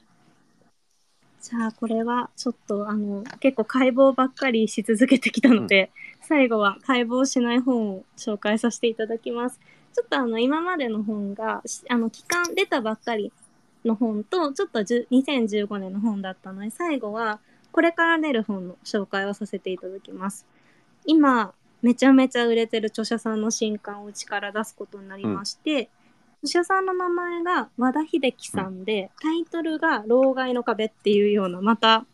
[1.41, 5.91] じゃあ、これはちょっと、あの、結構解剖ばっかりし続けてきたので、
[6.21, 9.59] 最後は解剖しない本を紹介させていただきます。
[9.93, 13.31] ちょっとあの、今までの本が、しあの、期間出たばっかり
[13.85, 17.39] の本と、ちょっと10 2015年の本だったので、最後は、
[17.71, 20.45] これから出る本の紹介をさせていただきます。
[21.05, 25.89] 今、めちゃめちゃ売れてる著者さんの新刊をうちから出すことになりまして、
[26.43, 32.05] 著者さんの名前が和田秀樹さんで、タイトルが「老害の壁」っていうようなまた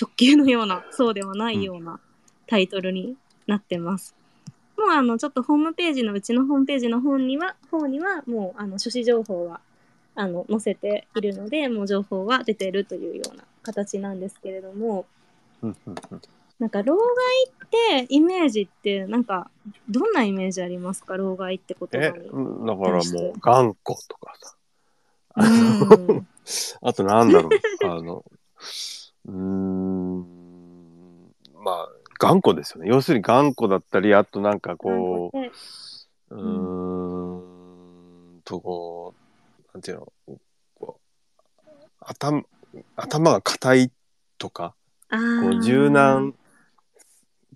[0.00, 2.00] 直球のようなそうではないような
[2.46, 3.16] タイトルに
[3.46, 4.14] なってます。
[4.76, 9.60] もうあのちょっとホームページのうちのホームページの本には方にはもうあの書誌情報は
[10.14, 15.06] あの載せているのでもう情報は出てるというような形なんですけれども。
[15.62, 16.22] うんうんうん。
[16.58, 17.06] なんか老害
[18.04, 19.50] ってイメージってなんか
[19.88, 21.16] どんなイメージありますか？
[21.16, 24.56] 老害って言葉え、だからもう、頑固とかさ。
[25.34, 26.16] あうん。
[26.16, 26.24] の
[26.82, 27.52] あとなんだろう、
[27.86, 28.24] あの、
[29.26, 30.22] うーん、
[31.54, 31.88] まあ、
[32.18, 32.88] 頑固ですよね。
[32.90, 35.52] 要するに頑固だったり、あとなんかこで
[36.30, 37.38] う、うー
[38.38, 40.12] んとこう、なんていうの、
[40.74, 42.44] こう、頭、
[42.96, 43.92] 頭が硬い
[44.38, 44.74] とか、
[45.08, 46.34] あこーう柔軟、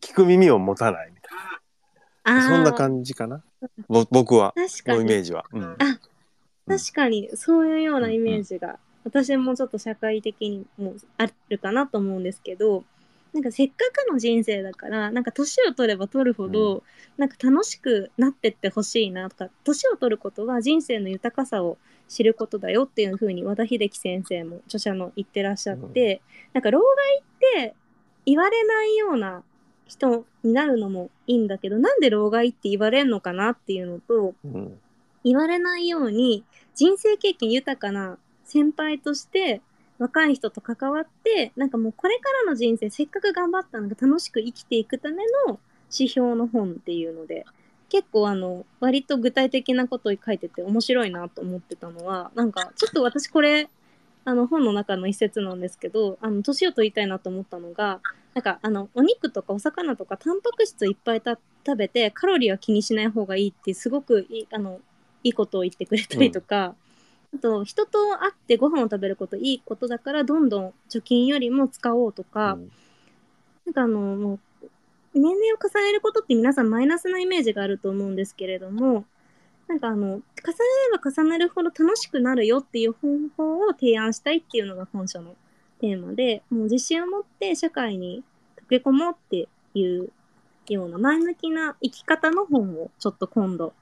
[0.00, 2.42] 聞く耳を持たないみたいな。
[2.48, 3.42] そんな感じかな。
[3.88, 5.44] ぼ僕は、確かにのイメージは。
[5.52, 5.76] うん。
[6.68, 12.82] 確かにそういうようなイメージが、私もちょっと社会的にもあるかなと思うんですけど
[13.32, 16.82] なんかせっかくの人生だからなんか年を取れば取るほど、
[17.16, 21.78] なんか楽しくなってってほしいなとか年を取ることは人生の豊かさを
[22.08, 26.20] 知ることだよっていうふうに和田秀樹先生も著者の言ってらっしゃって、
[26.52, 27.22] なんか老害っ
[27.64, 27.74] て
[28.24, 29.42] 言われないような
[29.86, 34.78] 人になるのもいいんだけどなんで老害って言われんのかなっていうのとうん。
[35.26, 36.44] 言われないように
[36.76, 39.60] 人生経験豊かな先輩として
[39.98, 45.16] 若い人と関わってなんかもうこれからの人生せっかく頑張ったのが楽しく生きていくため
[45.48, 45.58] の
[45.92, 47.44] 指標の本っていうので
[47.88, 53.68] 結構あの割と具体的なことを書いてて面白いなと思ってたのはなんかちょっと私これ
[54.24, 58.00] あの本の中の一節なんですけどあの年を取りたいなと思ったのが
[58.34, 64.80] なんかあのお肉とかお魚とかタンパク質いっぱいた食べてカロリーは気にしない方がいいってすごくいいあの
[65.22, 66.76] いいことを言ってくれたりとか、
[67.34, 72.70] あと人と会ってご飯を食べることいいことだからどんどん貯金よりも使おうとか、うん。
[73.66, 74.38] なんかあのもう
[75.18, 79.04] 年齢を重ねることって皆さんマイナスなイメージがあると思うんですけれども
[79.68, 80.22] なんかあの重ね
[80.92, 85.34] れば重ねるほど楽しくなるよっていう方法を提案したいっていうのが本書の
[85.80, 88.22] テーマでもう自信を持って社会に
[88.66, 90.10] 溶け込もうっていう
[90.68, 93.72] ような前向きな生き方の本をちょっと今度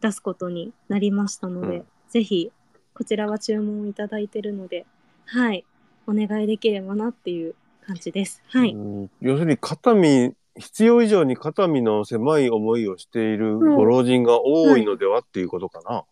[0.00, 2.50] 出すことになりましたので、うんぜひ
[2.92, 4.84] こちらは注文いただいてるので
[5.26, 5.64] はい
[6.08, 7.54] お願いできればなっていう
[7.86, 8.42] 感じです。
[8.48, 8.72] はい。
[8.72, 16.04] うん要するに肩身必要以上に肩身の狭い思いをしているご老人が多いのではっていうことかな。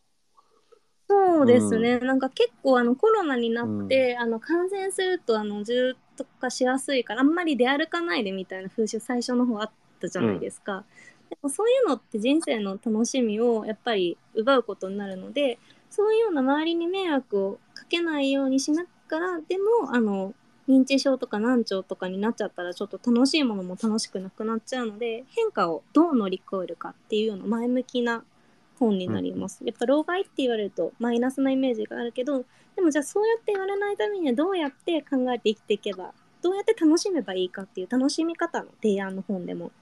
[1.10, 9.70] そうですね、なんか結構あのコロナになって、あの感染するとあの重篤化しやすいからあんまり出歩かないでみたいな風習最初の方あっ
[10.00, 10.84] たじゃないですか、
[11.30, 15.58] でもそういうのって人生の楽しみをやっぱり奪うことになるので
[15.88, 20.34] そういうような周りに迷惑をかけないようにしながらでもあの
[20.68, 28.22] 認知症とか難聴とかになっちゃったらちょっと楽しいものも楽しくなくなっちゃうので変化をどう乗り越えるかっていうような前向きな
[28.78, 29.64] 本になります。
[29.64, 32.44] やっぱ老害って言われるとマイナスなイメージがあるけど
[32.76, 36.12] でもじゃあそうやって言われないためにはどうやって考えて生きていけば
[36.42, 39.72] どうやって楽しめばいいかっていう楽しみ方の提案の本でも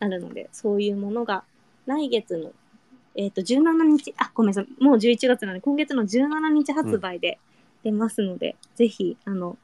[0.00, 1.44] あるのでそういうものが
[1.86, 2.52] 来月の、
[3.16, 7.38] えー、と17日あごめんなさいもう11月なので今月の17日発売で
[7.82, 9.56] 出ますので、ぜひあの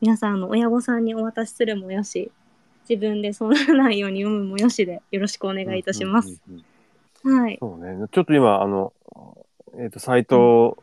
[0.00, 2.30] 皆さんあの親御さんにお渡しするもよし。
[2.88, 6.40] 自分でそうならないように読むもよしでよろしくお願いいたします。
[6.48, 6.64] うんうんうん
[7.22, 7.58] はい。
[7.60, 8.06] そうね。
[8.10, 8.94] ちょっと今、あの、
[9.78, 10.82] えっ、と、サイトを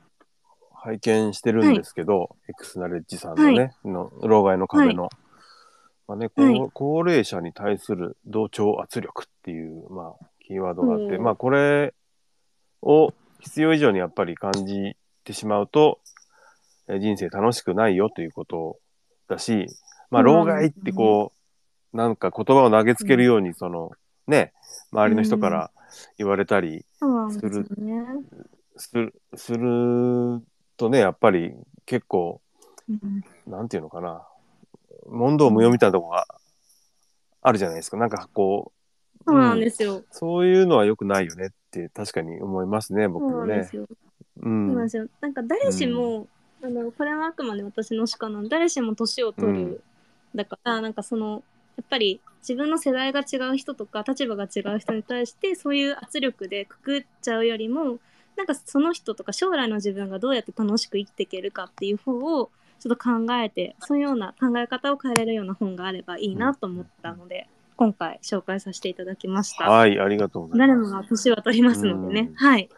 [0.72, 5.10] 拝見してるんですけど、エクスナレッジさんのね、の老害の壁の、
[6.08, 6.70] まあね、こうはい。
[6.74, 11.24] 高齢者に対する同調圧力っていう、まあ、キーワードがあって、うん。
[11.24, 11.96] まあ、これ
[12.84, 16.00] を必要以上にやっぱり感じてしまうと、
[16.88, 18.78] えー人生楽しくないよということ
[19.28, 19.68] だし、
[20.10, 21.32] まあ、老害ってこ
[21.94, 23.92] う、なんか言葉を投げつけるように、その、
[24.28, 24.54] ね、
[24.92, 25.72] 周りの人から
[26.18, 28.06] 言われたりすよね。
[28.76, 30.44] する、する
[30.78, 31.54] とね、やっぱり
[31.86, 32.42] 結構、
[32.90, 34.26] うんなんていうのかな、
[35.10, 36.26] 問答無用みたいなとこが
[37.42, 37.98] あるじゃないですか。
[37.98, 38.72] なんかこ
[39.20, 40.04] う、そうなんでうんすよ。
[40.12, 43.50] そういうのは良くないよねって確かに思いますね、僕そうもね。
[43.50, 43.84] なんですよ。
[43.84, 43.88] う
[44.40, 44.90] そうなんんで。
[44.90, 45.08] すよ。
[45.20, 46.28] なんか誰しも、
[46.64, 49.78] あのこれはあくまで私の主観なの誰しも年を取る、うん
[50.36, 51.42] だからなんかその
[51.78, 58.00] やっぱり自分の世代が違う人とか立場が違う人に対してそういう圧力でくくっちゃうよりも
[58.36, 69.68] なんかその人とか将来の自分がどうやって楽しく生きていけるかっていう方をちょっと考えてそういうような考え方を変えれるような本があればいいなと思ったので、今回紹介させていただきました。
[69.70, 70.94] はい、ありがとうござい誰ます。
[70.94, 72.36] もが年は取りますのでねうん。
[72.36, 72.70] はい。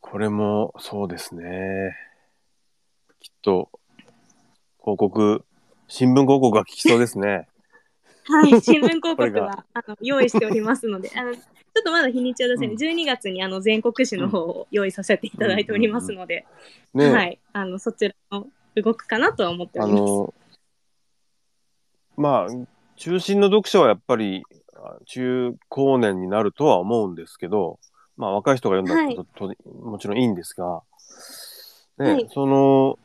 [0.00, 1.96] これもそうですね。
[3.20, 3.70] きっと、
[4.80, 5.44] 広告、
[5.88, 7.46] 新聞広告が効きそうですね。
[8.24, 12.76] はい、新聞広告は あの用意しておりますので、あのちょっとまだ日にちは出せない、うん。
[12.78, 16.46] 12月にあの全国紙の方を用意させていただいておりますので、
[16.94, 20.02] ね、はい、あのそちらも動くかなとは思っておあります。
[20.02, 20.34] の、
[22.16, 22.66] まあ、
[22.96, 24.42] 中心の読者はやっぱり
[24.76, 27.78] あ中高年になるとは思うんですけど、
[28.16, 30.82] まあ若い人が読んだことと、もちろんいいんですが、
[31.98, 32.28] ね、はい。
[32.30, 32.98] その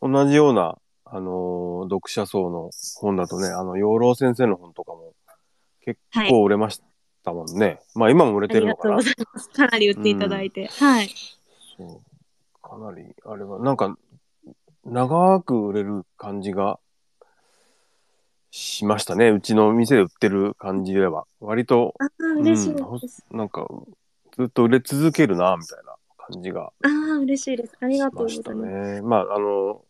[0.00, 5.14] 同じような、あのー読者層の本だとね、あの養老先生の本とかも
[5.80, 6.82] 結構売れまし
[7.24, 7.80] たもんね。
[7.94, 9.48] まあ今も売れありがとうてるのかなございます。
[9.50, 10.66] かなり売っていただいて。
[10.66, 11.08] はい。
[11.76, 12.00] そう
[12.68, 13.96] かなりあれはなんか
[14.84, 16.78] 長く売れる感じが
[18.50, 22.08] しましたねうちの店で売ってる感じでは割とああ、
[22.40, 23.24] 嬉しいうんです。
[23.30, 23.66] なんか
[24.36, 27.72] ずっと売れ続けるなみたいな感じがああ、嬉しいです。
[27.80, 28.70] ありしがとうごましたざいます。
[28.94, 29.02] ね。
[29.02, 29.82] まああの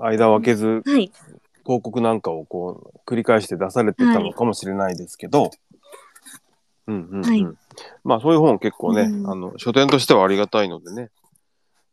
[0.00, 1.10] 間を空けずはい。
[1.64, 5.50] 広告なんかをこう繰り返して出されてたのかもしれないですけど、
[6.86, 7.22] うんうんうん。
[7.22, 7.46] はい。
[8.04, 9.30] まあそういう本結構ね、うん。
[9.30, 11.10] あの書店としてはありがたいのでね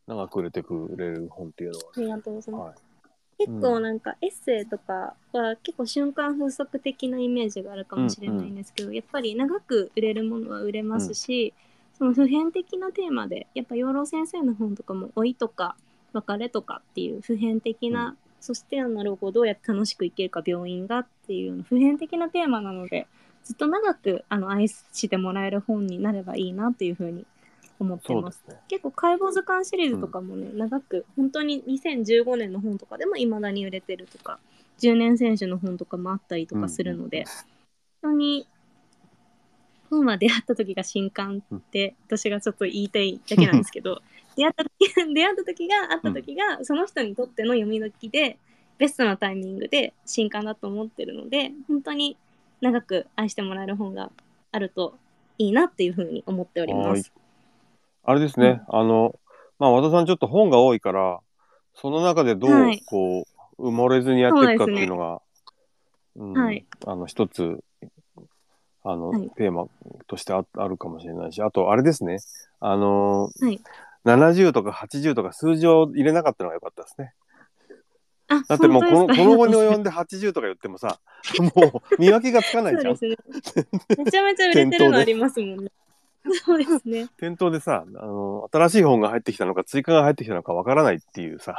[0.06, 2.66] 長く売れてくれる本っていうのはありがとうございます。
[2.68, 2.76] はい。
[3.38, 11.52] 結構なんかエッセイとかは結構瞬間風速的なイメージがあるかもしれないんですけど、やっぱり長く売れるものは売れますし、
[11.98, 15.76] その普遍的なテーマでやっぱ養老先生の本とかも老いとか
[16.16, 23.08] 別れとかっていう普遍的な、うんそしてあの老後をどうやって楽しく生きるか病院がっていう普遍的なテーマなので
[23.42, 27.26] ずっと長くあの愛してもらえる本になればいいなというふうに
[27.80, 28.30] 思ってま。
[28.30, 28.56] すすね。
[28.68, 34.38] 結構解剖図鑑シリーズとかもね、長く本当に2015年の本とかでも未だに売れてるとか
[34.80, 37.24] 10年選手の本とかもあったりとかするので、
[38.02, 38.46] 本当に
[39.90, 44.02] 本は出会った時が新刊って私がちょっと言いたいだけなんですけど
[44.36, 44.70] 出会った時
[45.14, 48.38] 出会った時があった時がその人にとっての読み時で
[48.78, 52.16] ベストなタイミングで新刊だと思ってるので本当に
[52.60, 54.10] 長く愛してもらえる本が
[54.52, 54.94] あると
[55.38, 57.12] いいなっていうふうに思っております。
[58.04, 59.14] あれですね、あの、
[59.58, 61.20] まあ和田さんちょっと本が多いから、
[61.74, 62.82] その中でどう、はい。
[62.86, 63.26] こ
[63.58, 65.20] う、埋もれずにやっていくかっていうのが、
[66.16, 66.64] うんはい。
[66.86, 67.62] あの、一つ、
[68.84, 69.28] あの、はい。
[69.30, 69.66] テーマ
[70.06, 72.18] としてああるかもしれないし、あと、あれですね、
[72.60, 73.60] あのーはい
[74.06, 77.12] 70とか80とか数字を入れなかったのが良かったですね。
[78.28, 80.98] あだってもうこのこの後に及んで80とか言ってもさ、
[81.38, 82.94] もう見分けがつかないじゃん。
[82.98, 83.16] ね。
[83.98, 85.70] めちゃめちゃ売れてるのありますもんね。
[86.44, 87.08] そうですね。
[87.18, 91.54] 店頭でさ、あの、新しい本が入ってきたのか、追加が入ってきたのかわからないっていうさ、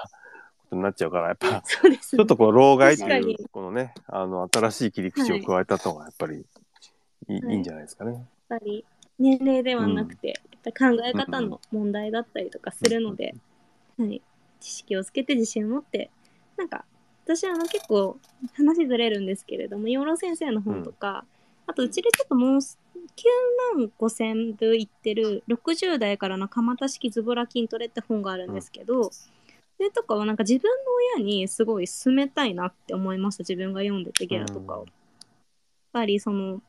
[0.64, 1.62] ことになっちゃうから、やっぱ、ね。
[2.02, 6.46] ちょっとこう、老害っていう、このね、あの、新しい切り口を加えた方が、やっぱり
[7.30, 8.14] いい,、はいい、いんじゃないですかね。
[8.14, 8.86] やっぱり
[9.20, 13.36] 年齢ではなくて、やっぱり考え方の問題だったりとかするので、
[13.98, 14.22] はい、
[14.60, 16.10] 知識をつけて自信を持って
[16.58, 16.86] なんか
[17.26, 18.18] 私はあの結構
[18.56, 21.26] 話ずれるんですけれども養老先生の本とか、
[21.66, 22.62] あとうちでちょっともう9
[23.76, 29.30] 万5千部いってる60代からの蒲田式ズボラ筋トレって本があるんですけど、そ
[29.80, 34.82] れとかはなんか自分の親にすごい勧めたいなって思いました自分が読んでてゲラとかを。
[34.82, 34.86] うん。
[34.86, 34.94] やっ
[35.92, 36.62] ぱりその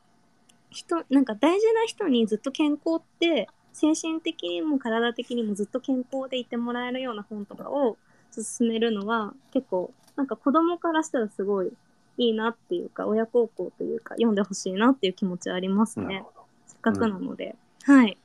[0.71, 7.97] 人なんか大事な人にずっと健康って精神的にも体的にもずっと健康でいてもらえるような本とかを
[8.35, 11.72] 勧めるのは結構なんか子供からしたらすごい
[12.16, 16.24] いいなっていうか親孝行というか読んでほしいなっていう気持ちはありますね。
[16.66, 17.55] せっかくなので、
[17.85, 18.18] はい。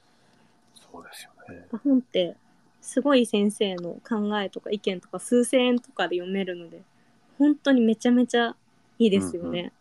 [0.74, 1.68] そうですよね。
[1.84, 2.36] 本って
[2.82, 6.82] すごい先生の考えとか意見とか数千円とかで読めるので
[7.38, 8.56] 本当にめちゃめちゃ
[8.98, 9.72] いいですよね、うんうっ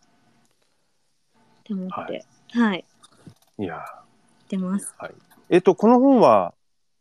[1.63, 2.25] て思って。
[2.51, 2.69] はい。
[2.69, 2.85] はい。
[3.57, 3.79] いや
[4.49, 4.93] 出ます。
[4.99, 5.13] ーはい。
[5.49, 6.53] えっと、この本は、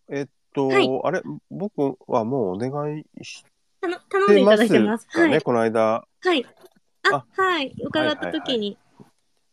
[0.09, 3.45] えっと、はいあれ、僕はもうお願いし
[3.81, 5.81] たの頼んでいただいてますかね、はいこの間。
[5.81, 6.47] はい。
[7.11, 7.75] ああ、はい。
[7.83, 8.77] 伺った時に。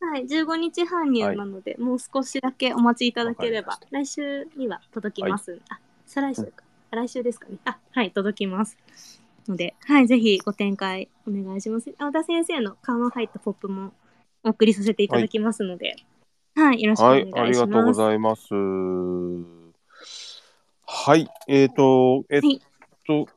[0.02, 5.60] はい、15日搬入なので、もう少しだけお待ちいただければ来週には届きます。
[5.68, 6.64] あ、再来週か。
[6.92, 7.58] あ来週ですかね。
[7.66, 8.78] あ、はい、届きます。
[9.50, 11.94] ので、はい、ぜひご展開お願いします。
[11.98, 13.92] 青田先生の顔の入ったポップも
[14.44, 15.96] お送りさせていただきますので、
[16.60, 17.98] はい、よろしくお願はい、あいしりがとうごます。
[17.98, 18.54] ざいます。
[20.86, 22.62] はい、えっ、と、えっ、はい
[23.08, 23.28] と、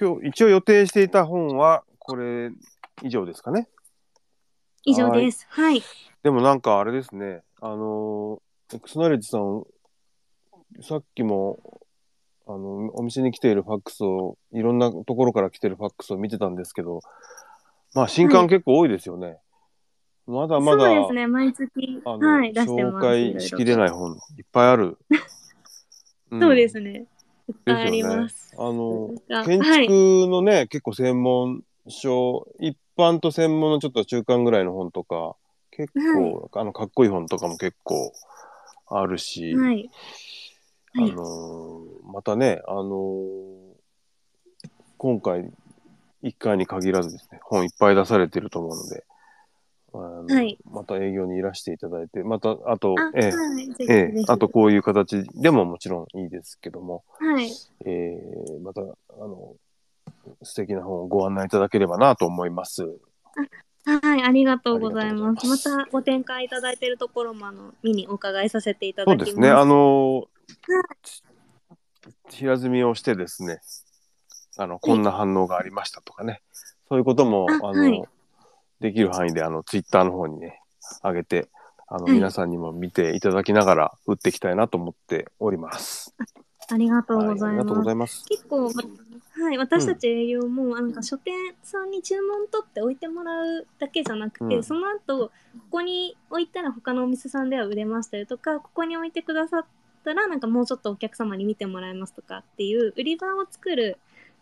[0.00, 2.50] 今日、一応予定していた本は、これ
[3.02, 3.68] 以上ですかね。
[4.84, 5.46] 以上です。
[5.50, 5.82] はい。
[6.22, 9.64] でもなんかあれですね、あのー、エクスナレッジさん、
[10.80, 11.82] さっきも、
[12.46, 17.02] あの、お店に来ているファックスを、いろんなところから来てるファックスを見てたんですけど、
[17.94, 19.38] まあ、新刊結構多いですよね。
[20.30, 22.96] まだまだ、そうですね、毎月、はい、出してます。
[22.96, 24.96] 紹介しきれいない本、いっぱいある。
[26.34, 27.06] んそうですね。
[27.48, 28.54] いっぱいあります。
[28.56, 35.34] あの、あ建はい築のね、結構専門書、一般と専門のちょっと中間ぐらいの本とか、
[35.72, 38.12] 結構、あの、かっこいい本とかも結構
[38.86, 39.90] あるし、はい。
[40.96, 43.70] あはいのーまたね、あのー
[44.98, 45.50] 今回、
[46.22, 49.04] 一回に限らずですね、本いっぱい出されてると思うので、
[49.92, 53.70] あのはいまた営業にいらしていただいて、また、あとあ、、ええはい。
[53.88, 57.50] ええあとこういう形でももちろんいいですけども、はい。
[57.86, 58.84] えーまた、あ
[59.18, 59.54] の、
[60.42, 62.84] 素敵な本をご案内いただければなと思います。
[63.84, 65.22] はい、ありがとうございます。
[65.22, 69.32] まありがとうございますたご展開いただいているところも、あの、見にお伺いさせていただきます。
[69.32, 69.50] そうですね。
[69.50, 70.28] あの、
[72.28, 73.60] 平積みをしてですね、
[74.56, 76.42] あの、こんな反応がありましたとかね、
[76.88, 78.02] そういうことも、あの、あはい
[78.80, 80.60] できる範囲で、あの、ツイッターの方にね、
[81.02, 81.48] 上げて、
[81.86, 86.14] あの、はい皆さんにも見ていただきながら打っていきたいなと思っております。
[86.72, 87.52] ありがとうはいございます。
[87.52, 88.24] ありがとうございます。
[88.26, 95.32] 結構、はい、私たち営業も、なんか書店さんに注文取って置いてもらうだけじゃなくて、うんその後こ
[95.70, 99.64] こに置いたら他のお店さんでは売れましたよとかここに置いてくださっ
[100.04, 103.98] たらなんかもうちょっとお客様に見てもらえますとかっていう売り場を作る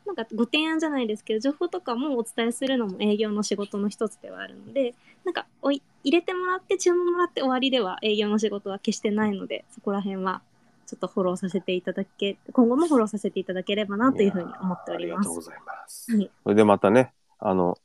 [0.09, 4.94] なんかご提案じゃないですけど情報とかもお伝えするのも営業の仕事の一つではあるので
[5.24, 10.40] なんかおい入れてもらって注文もらって終わりでは営業の仕事は決してないのでそこら辺は
[10.86, 15.34] ちょっとフォローさせていただけ、今後もフォローさせていただければなというふうに思っておりますありがとう。
[15.34, 16.16] ございます。
[16.16, 16.30] はい。
[16.44, 17.76] それでまたね、あの、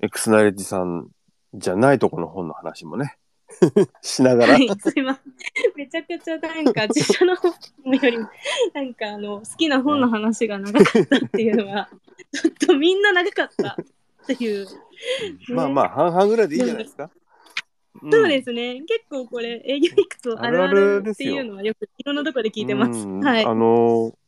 [0.00, 1.08] エクスナレッジさん
[1.52, 3.16] じゃないとこの本の話もね、
[4.02, 5.72] しながら、はい、すいません。
[5.76, 8.28] めちゃくちゃなんか自社の本よりも、
[8.74, 11.88] なんかあの、好きな本の話が長かったっていうのは、
[12.32, 14.66] ちょっとみんな長かったっていう。
[15.48, 17.10] まあまあ、半々ぐらいでいいんじゃないですか。
[18.10, 18.80] そうですすね。
[18.80, 23.06] 結構これ、営業行くとあるああるっていうのはよくいろんなところで聞いてます。
[23.06, 23.44] うんはい。
[23.44, 24.21] あのー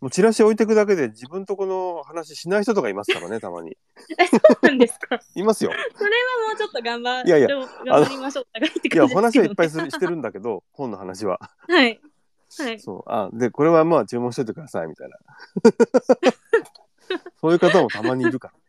[0.00, 3.76] もうチラシ置いてくだけで自分とこの話しない人とかいますからね、たまに。
[4.18, 5.18] え、そうなんですか？
[5.34, 5.70] いますよ。
[5.96, 7.66] それはもうちょっと頑張いやいや頑
[8.04, 8.46] 張りましょう。
[8.50, 11.40] お互いっていや、感じですけど話はいっぱいするしてるんだけど、本の話は。
[11.66, 12.00] はい。
[12.58, 12.78] はい。
[12.78, 13.10] そう。
[13.10, 15.16] あ、で、これはまあ注文しといてください、みたいな。
[17.40, 18.60] そういう方もたまにいるからね。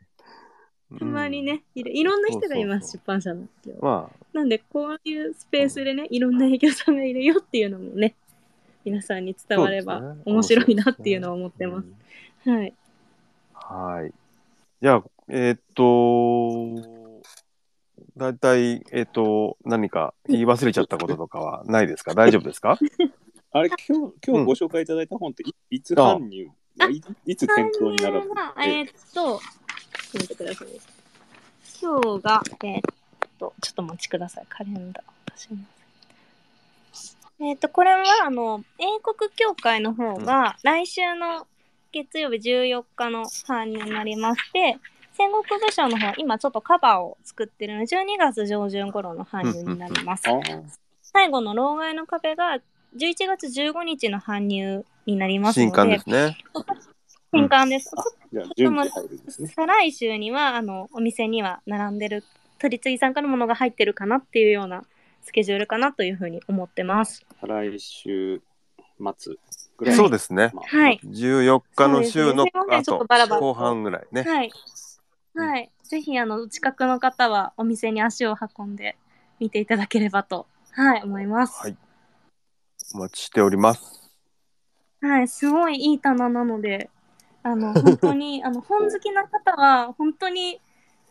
[1.00, 1.46] たまにうん。
[1.46, 3.46] ね、いるいろんな人がいます、そう出版社の。
[3.82, 8.16] まあ、なんで、こういうスペースでね、いろんな営業さんがいるよっていうのもね、
[8.90, 12.50] 皆さんに伝われば面白いなっていうのは思ってます。
[12.50, 12.74] はい。
[13.54, 14.14] はい。
[14.82, 17.22] じゃあ、えーっと、
[18.16, 22.14] だいたい、えーっと、何か言い忘れちゃったこととかはないですか？
[22.16, 22.80] 大丈夫ですか？
[23.52, 26.50] あれ、今日、今日ご紹介いただいた本ってい、いつ搬入？
[26.90, 29.42] いいつ店頭に並ぶは、えーっと、ちょっ
[30.12, 30.74] と待ってくださいね。
[31.82, 32.82] 今日が、えーっ
[33.38, 34.46] と、ちょっとお待ちください。
[34.48, 35.32] カレンダー。
[35.34, 35.77] 出します
[37.40, 41.48] えーっと、これは、あの、英国協会の方が、来週の
[41.92, 44.80] 月曜日14日の搬入になりまして、
[45.14, 50.24] 戦国武将の方、今ちょっとカバーを作ってるので、12月上旬頃の搬入になります。
[51.02, 52.60] 最後の老害の壁が、
[52.96, 56.38] 11月15日の搬入になりますので、新刊ですね。
[57.32, 57.92] 新刊です。
[59.56, 62.24] 再来週にはあのお店には並んでる
[62.60, 64.84] 取次さんからのものが入ってるかなっていうような
[65.28, 67.26] スケジュールかなというふうに思ってます。
[67.42, 68.42] 来週
[69.18, 69.36] 末
[69.76, 69.96] ぐらい。
[69.96, 70.52] そうですね。
[70.54, 71.02] まあはい。
[71.04, 74.24] 14日の週のそうですねすいませんちょっ後とバラバラと後半ぐらいね。
[74.24, 74.52] はい。
[75.36, 75.70] はい。
[75.84, 78.96] ぜひあのお近くの方はお店に足を運んで
[79.42, 81.62] 見ていただければと、はい、思います。
[81.62, 81.78] はい
[82.96, 84.10] お待ちしております。
[85.02, 86.90] はい、すごいいい棚なので、
[87.44, 90.62] あの、本当に、あの、本好きな方は、本当に、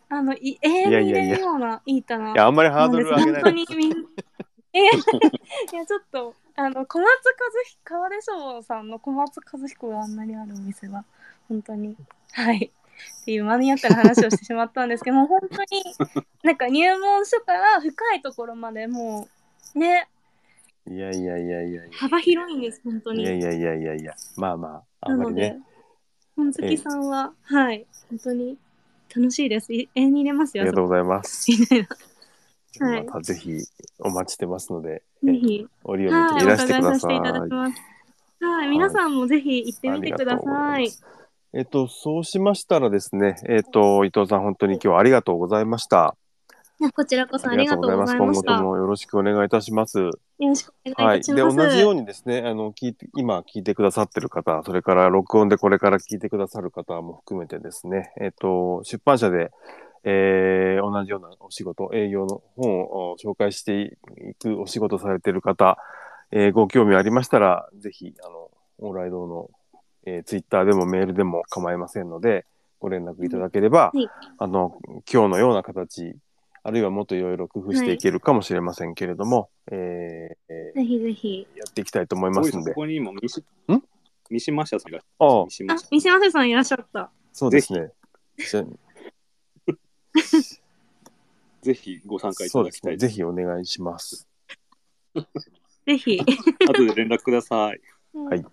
[0.09, 2.33] あの、い永遠に入れるようないい棚。
[2.33, 3.53] いや、あんまりハードル上げ本当ないで。
[3.53, 3.93] にみん
[4.77, 4.85] い
[5.75, 11.05] や、ちょっと、あの、小松和彦、川出翔さんの小松和彦があんなにあるお店は、
[11.49, 11.97] 本当に、
[12.33, 12.71] はい。
[13.23, 15.83] っていうマニアックな話をしてしまったんですけども、本当に、
[16.43, 19.29] なんか入門書から深いところまでも
[19.75, 20.09] う、ね、
[20.89, 23.33] いやいやいやいやい幅広いんです、本当や。
[23.33, 23.41] に。
[23.41, 24.15] いやいやいやいやいや。
[24.37, 25.49] まあまあ、あんまりね。
[25.51, 25.67] なので、
[26.37, 28.59] 本好きさんは、はい、本当に
[29.15, 29.73] 楽しいです。
[29.73, 31.51] い永遠に入れますよ、ありがとうございます。
[31.51, 31.87] みたいな。
[31.89, 33.57] はいまたぜひ
[34.01, 37.21] お待ちしてますので、ぜひ、折をはい、らして伺ください。
[38.45, 40.91] はい、皆さんもぜひ行ってみてください。
[41.55, 46.17] えっと、そうしましたらですね、えっと、伊藤さん、本当に今日はありがとうございました。
[46.95, 48.19] こちらこそありがとうございました。
[48.19, 49.99] 今後ともよろしくお願いいたします。
[49.99, 51.23] よろしくお願はいい。
[51.23, 51.57] で、いたします。
[51.57, 59.51] 同じようにですね、あの、聞いて、今聞いてくださってる方、それから録音でこれから聞いてくださる方も含めてですね、えっと、出版社で、
[60.05, 63.97] えー同じようなお仕事、営業の本を紹介して
[64.31, 65.79] いくお仕事されている方、
[66.31, 69.51] えーご興味ありましたら、ぜひ、あの、オーライドの、
[70.05, 72.45] えー、ツイッターでもメールでも構いませんので、
[72.79, 74.09] ご連絡いただければ、はい
[74.39, 74.79] あの、
[75.11, 76.15] 今日のような形、
[76.67, 81.47] あるいはもっといろいろ工夫していけるかもしれませんけれども、えーえぜひぜひ。
[81.55, 82.81] ーやっていきたいと思いますのでこ。
[82.81, 83.45] こにも三島
[83.77, 83.83] ん？
[84.29, 87.13] 三島社さんがああ、あ三島社、三島瀬さんいらっしゃった。
[87.33, 87.93] そうですね。
[88.37, 88.67] ぜ
[91.63, 92.65] ぜひご参加いた。
[92.65, 93.07] だきたいです。
[93.07, 94.27] ぜひお願いします。
[95.87, 96.19] ぜひ。
[96.19, 97.81] 後で連絡ください。
[98.13, 98.45] はい。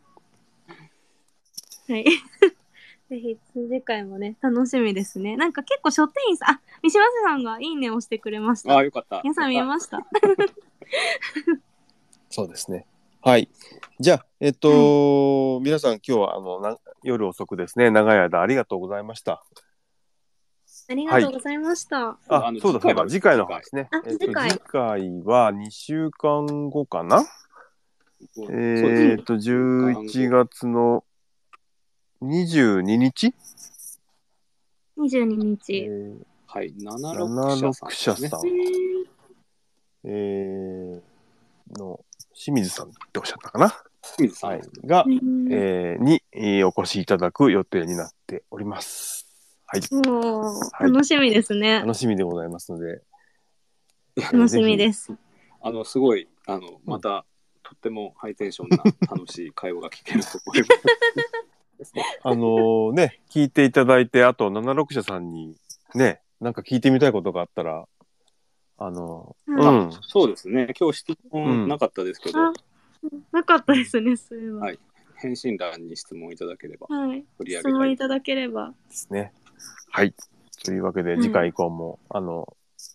[1.87, 2.05] はい。
[3.13, 5.37] ぜひ、次回もね、楽しみですね。
[5.37, 8.83] なんか結構書店員さん、あ、三島瀬さんがいいねを押してくれましたああ、。
[8.83, 9.21] よかった。
[9.23, 9.99] 皆さん見えました？
[12.31, 12.87] そうですね。
[13.21, 13.49] はい。
[13.99, 19.43] じゃあ、えっと、皆さん今日はあのな夜遅くですね、長い間ありがとうございました。
[20.89, 22.17] ありがとうございました。
[22.27, 23.89] ああの、そうだそうだ、次次回の話ね。
[23.91, 27.23] あえっと、次回次回は2週間後かな？
[28.49, 31.03] えーっと、11月の
[32.23, 33.33] 22日、
[34.97, 35.73] 22え日。
[35.89, 36.15] ー、
[36.47, 38.29] はい、七76六社社さんですね。
[38.29, 38.41] さん、
[40.05, 41.99] えー、の
[42.33, 43.71] 清水さんっておっしゃったかな、
[44.15, 49.27] 清水さんはい、が、うんえーに、えーお越しいただく予定になっております。
[49.65, 49.81] はい。
[50.07, 51.79] もう、はい楽しみですね。
[51.81, 53.01] 楽しみでございますので。
[54.31, 55.13] 楽しみです。
[55.61, 57.25] あの、すごい、あの、また、
[57.63, 58.77] とってもハイテンションな
[59.09, 61.52] 楽しい会話が聞けると思います。
[62.23, 65.55] あのーね、聞いていただいて、あと76社さんに
[65.95, 67.85] ね、なんか聞いてみたいことがあったら、
[68.77, 70.73] あのうん、そうですね。
[70.79, 72.53] 今日質うん問なかったですけど、あ
[73.31, 74.61] なかったですね、それは。
[74.61, 74.79] はい
[75.15, 77.23] 返信欄に質問いただければはい。
[77.37, 77.57] 取り。
[77.57, 78.73] 質問いただければ。
[78.89, 79.31] ですね。
[79.89, 80.13] はい。
[80.65, 82.29] というわけで、うん次回以降も、あの、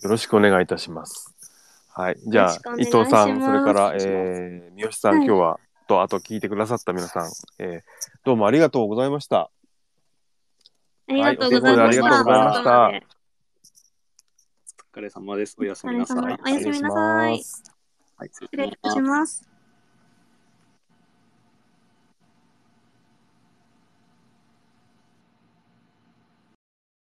[0.03, 1.35] よろしくお願いいたします。
[1.89, 2.17] はい。
[2.27, 7.83] じゃあ、伊藤さん、それから、えー、三好さん、はい今日は、と、あと聞いてくださった皆さん、えー、
[8.25, 9.51] どうもありがとうございました。
[11.09, 12.79] ありがとうございました。
[12.79, 13.07] はい
[14.95, 15.55] お疲れ様です。
[15.59, 16.19] おやすみなさい。
[16.45, 17.43] おやすみなさい
[18.17, 19.48] はい、失します。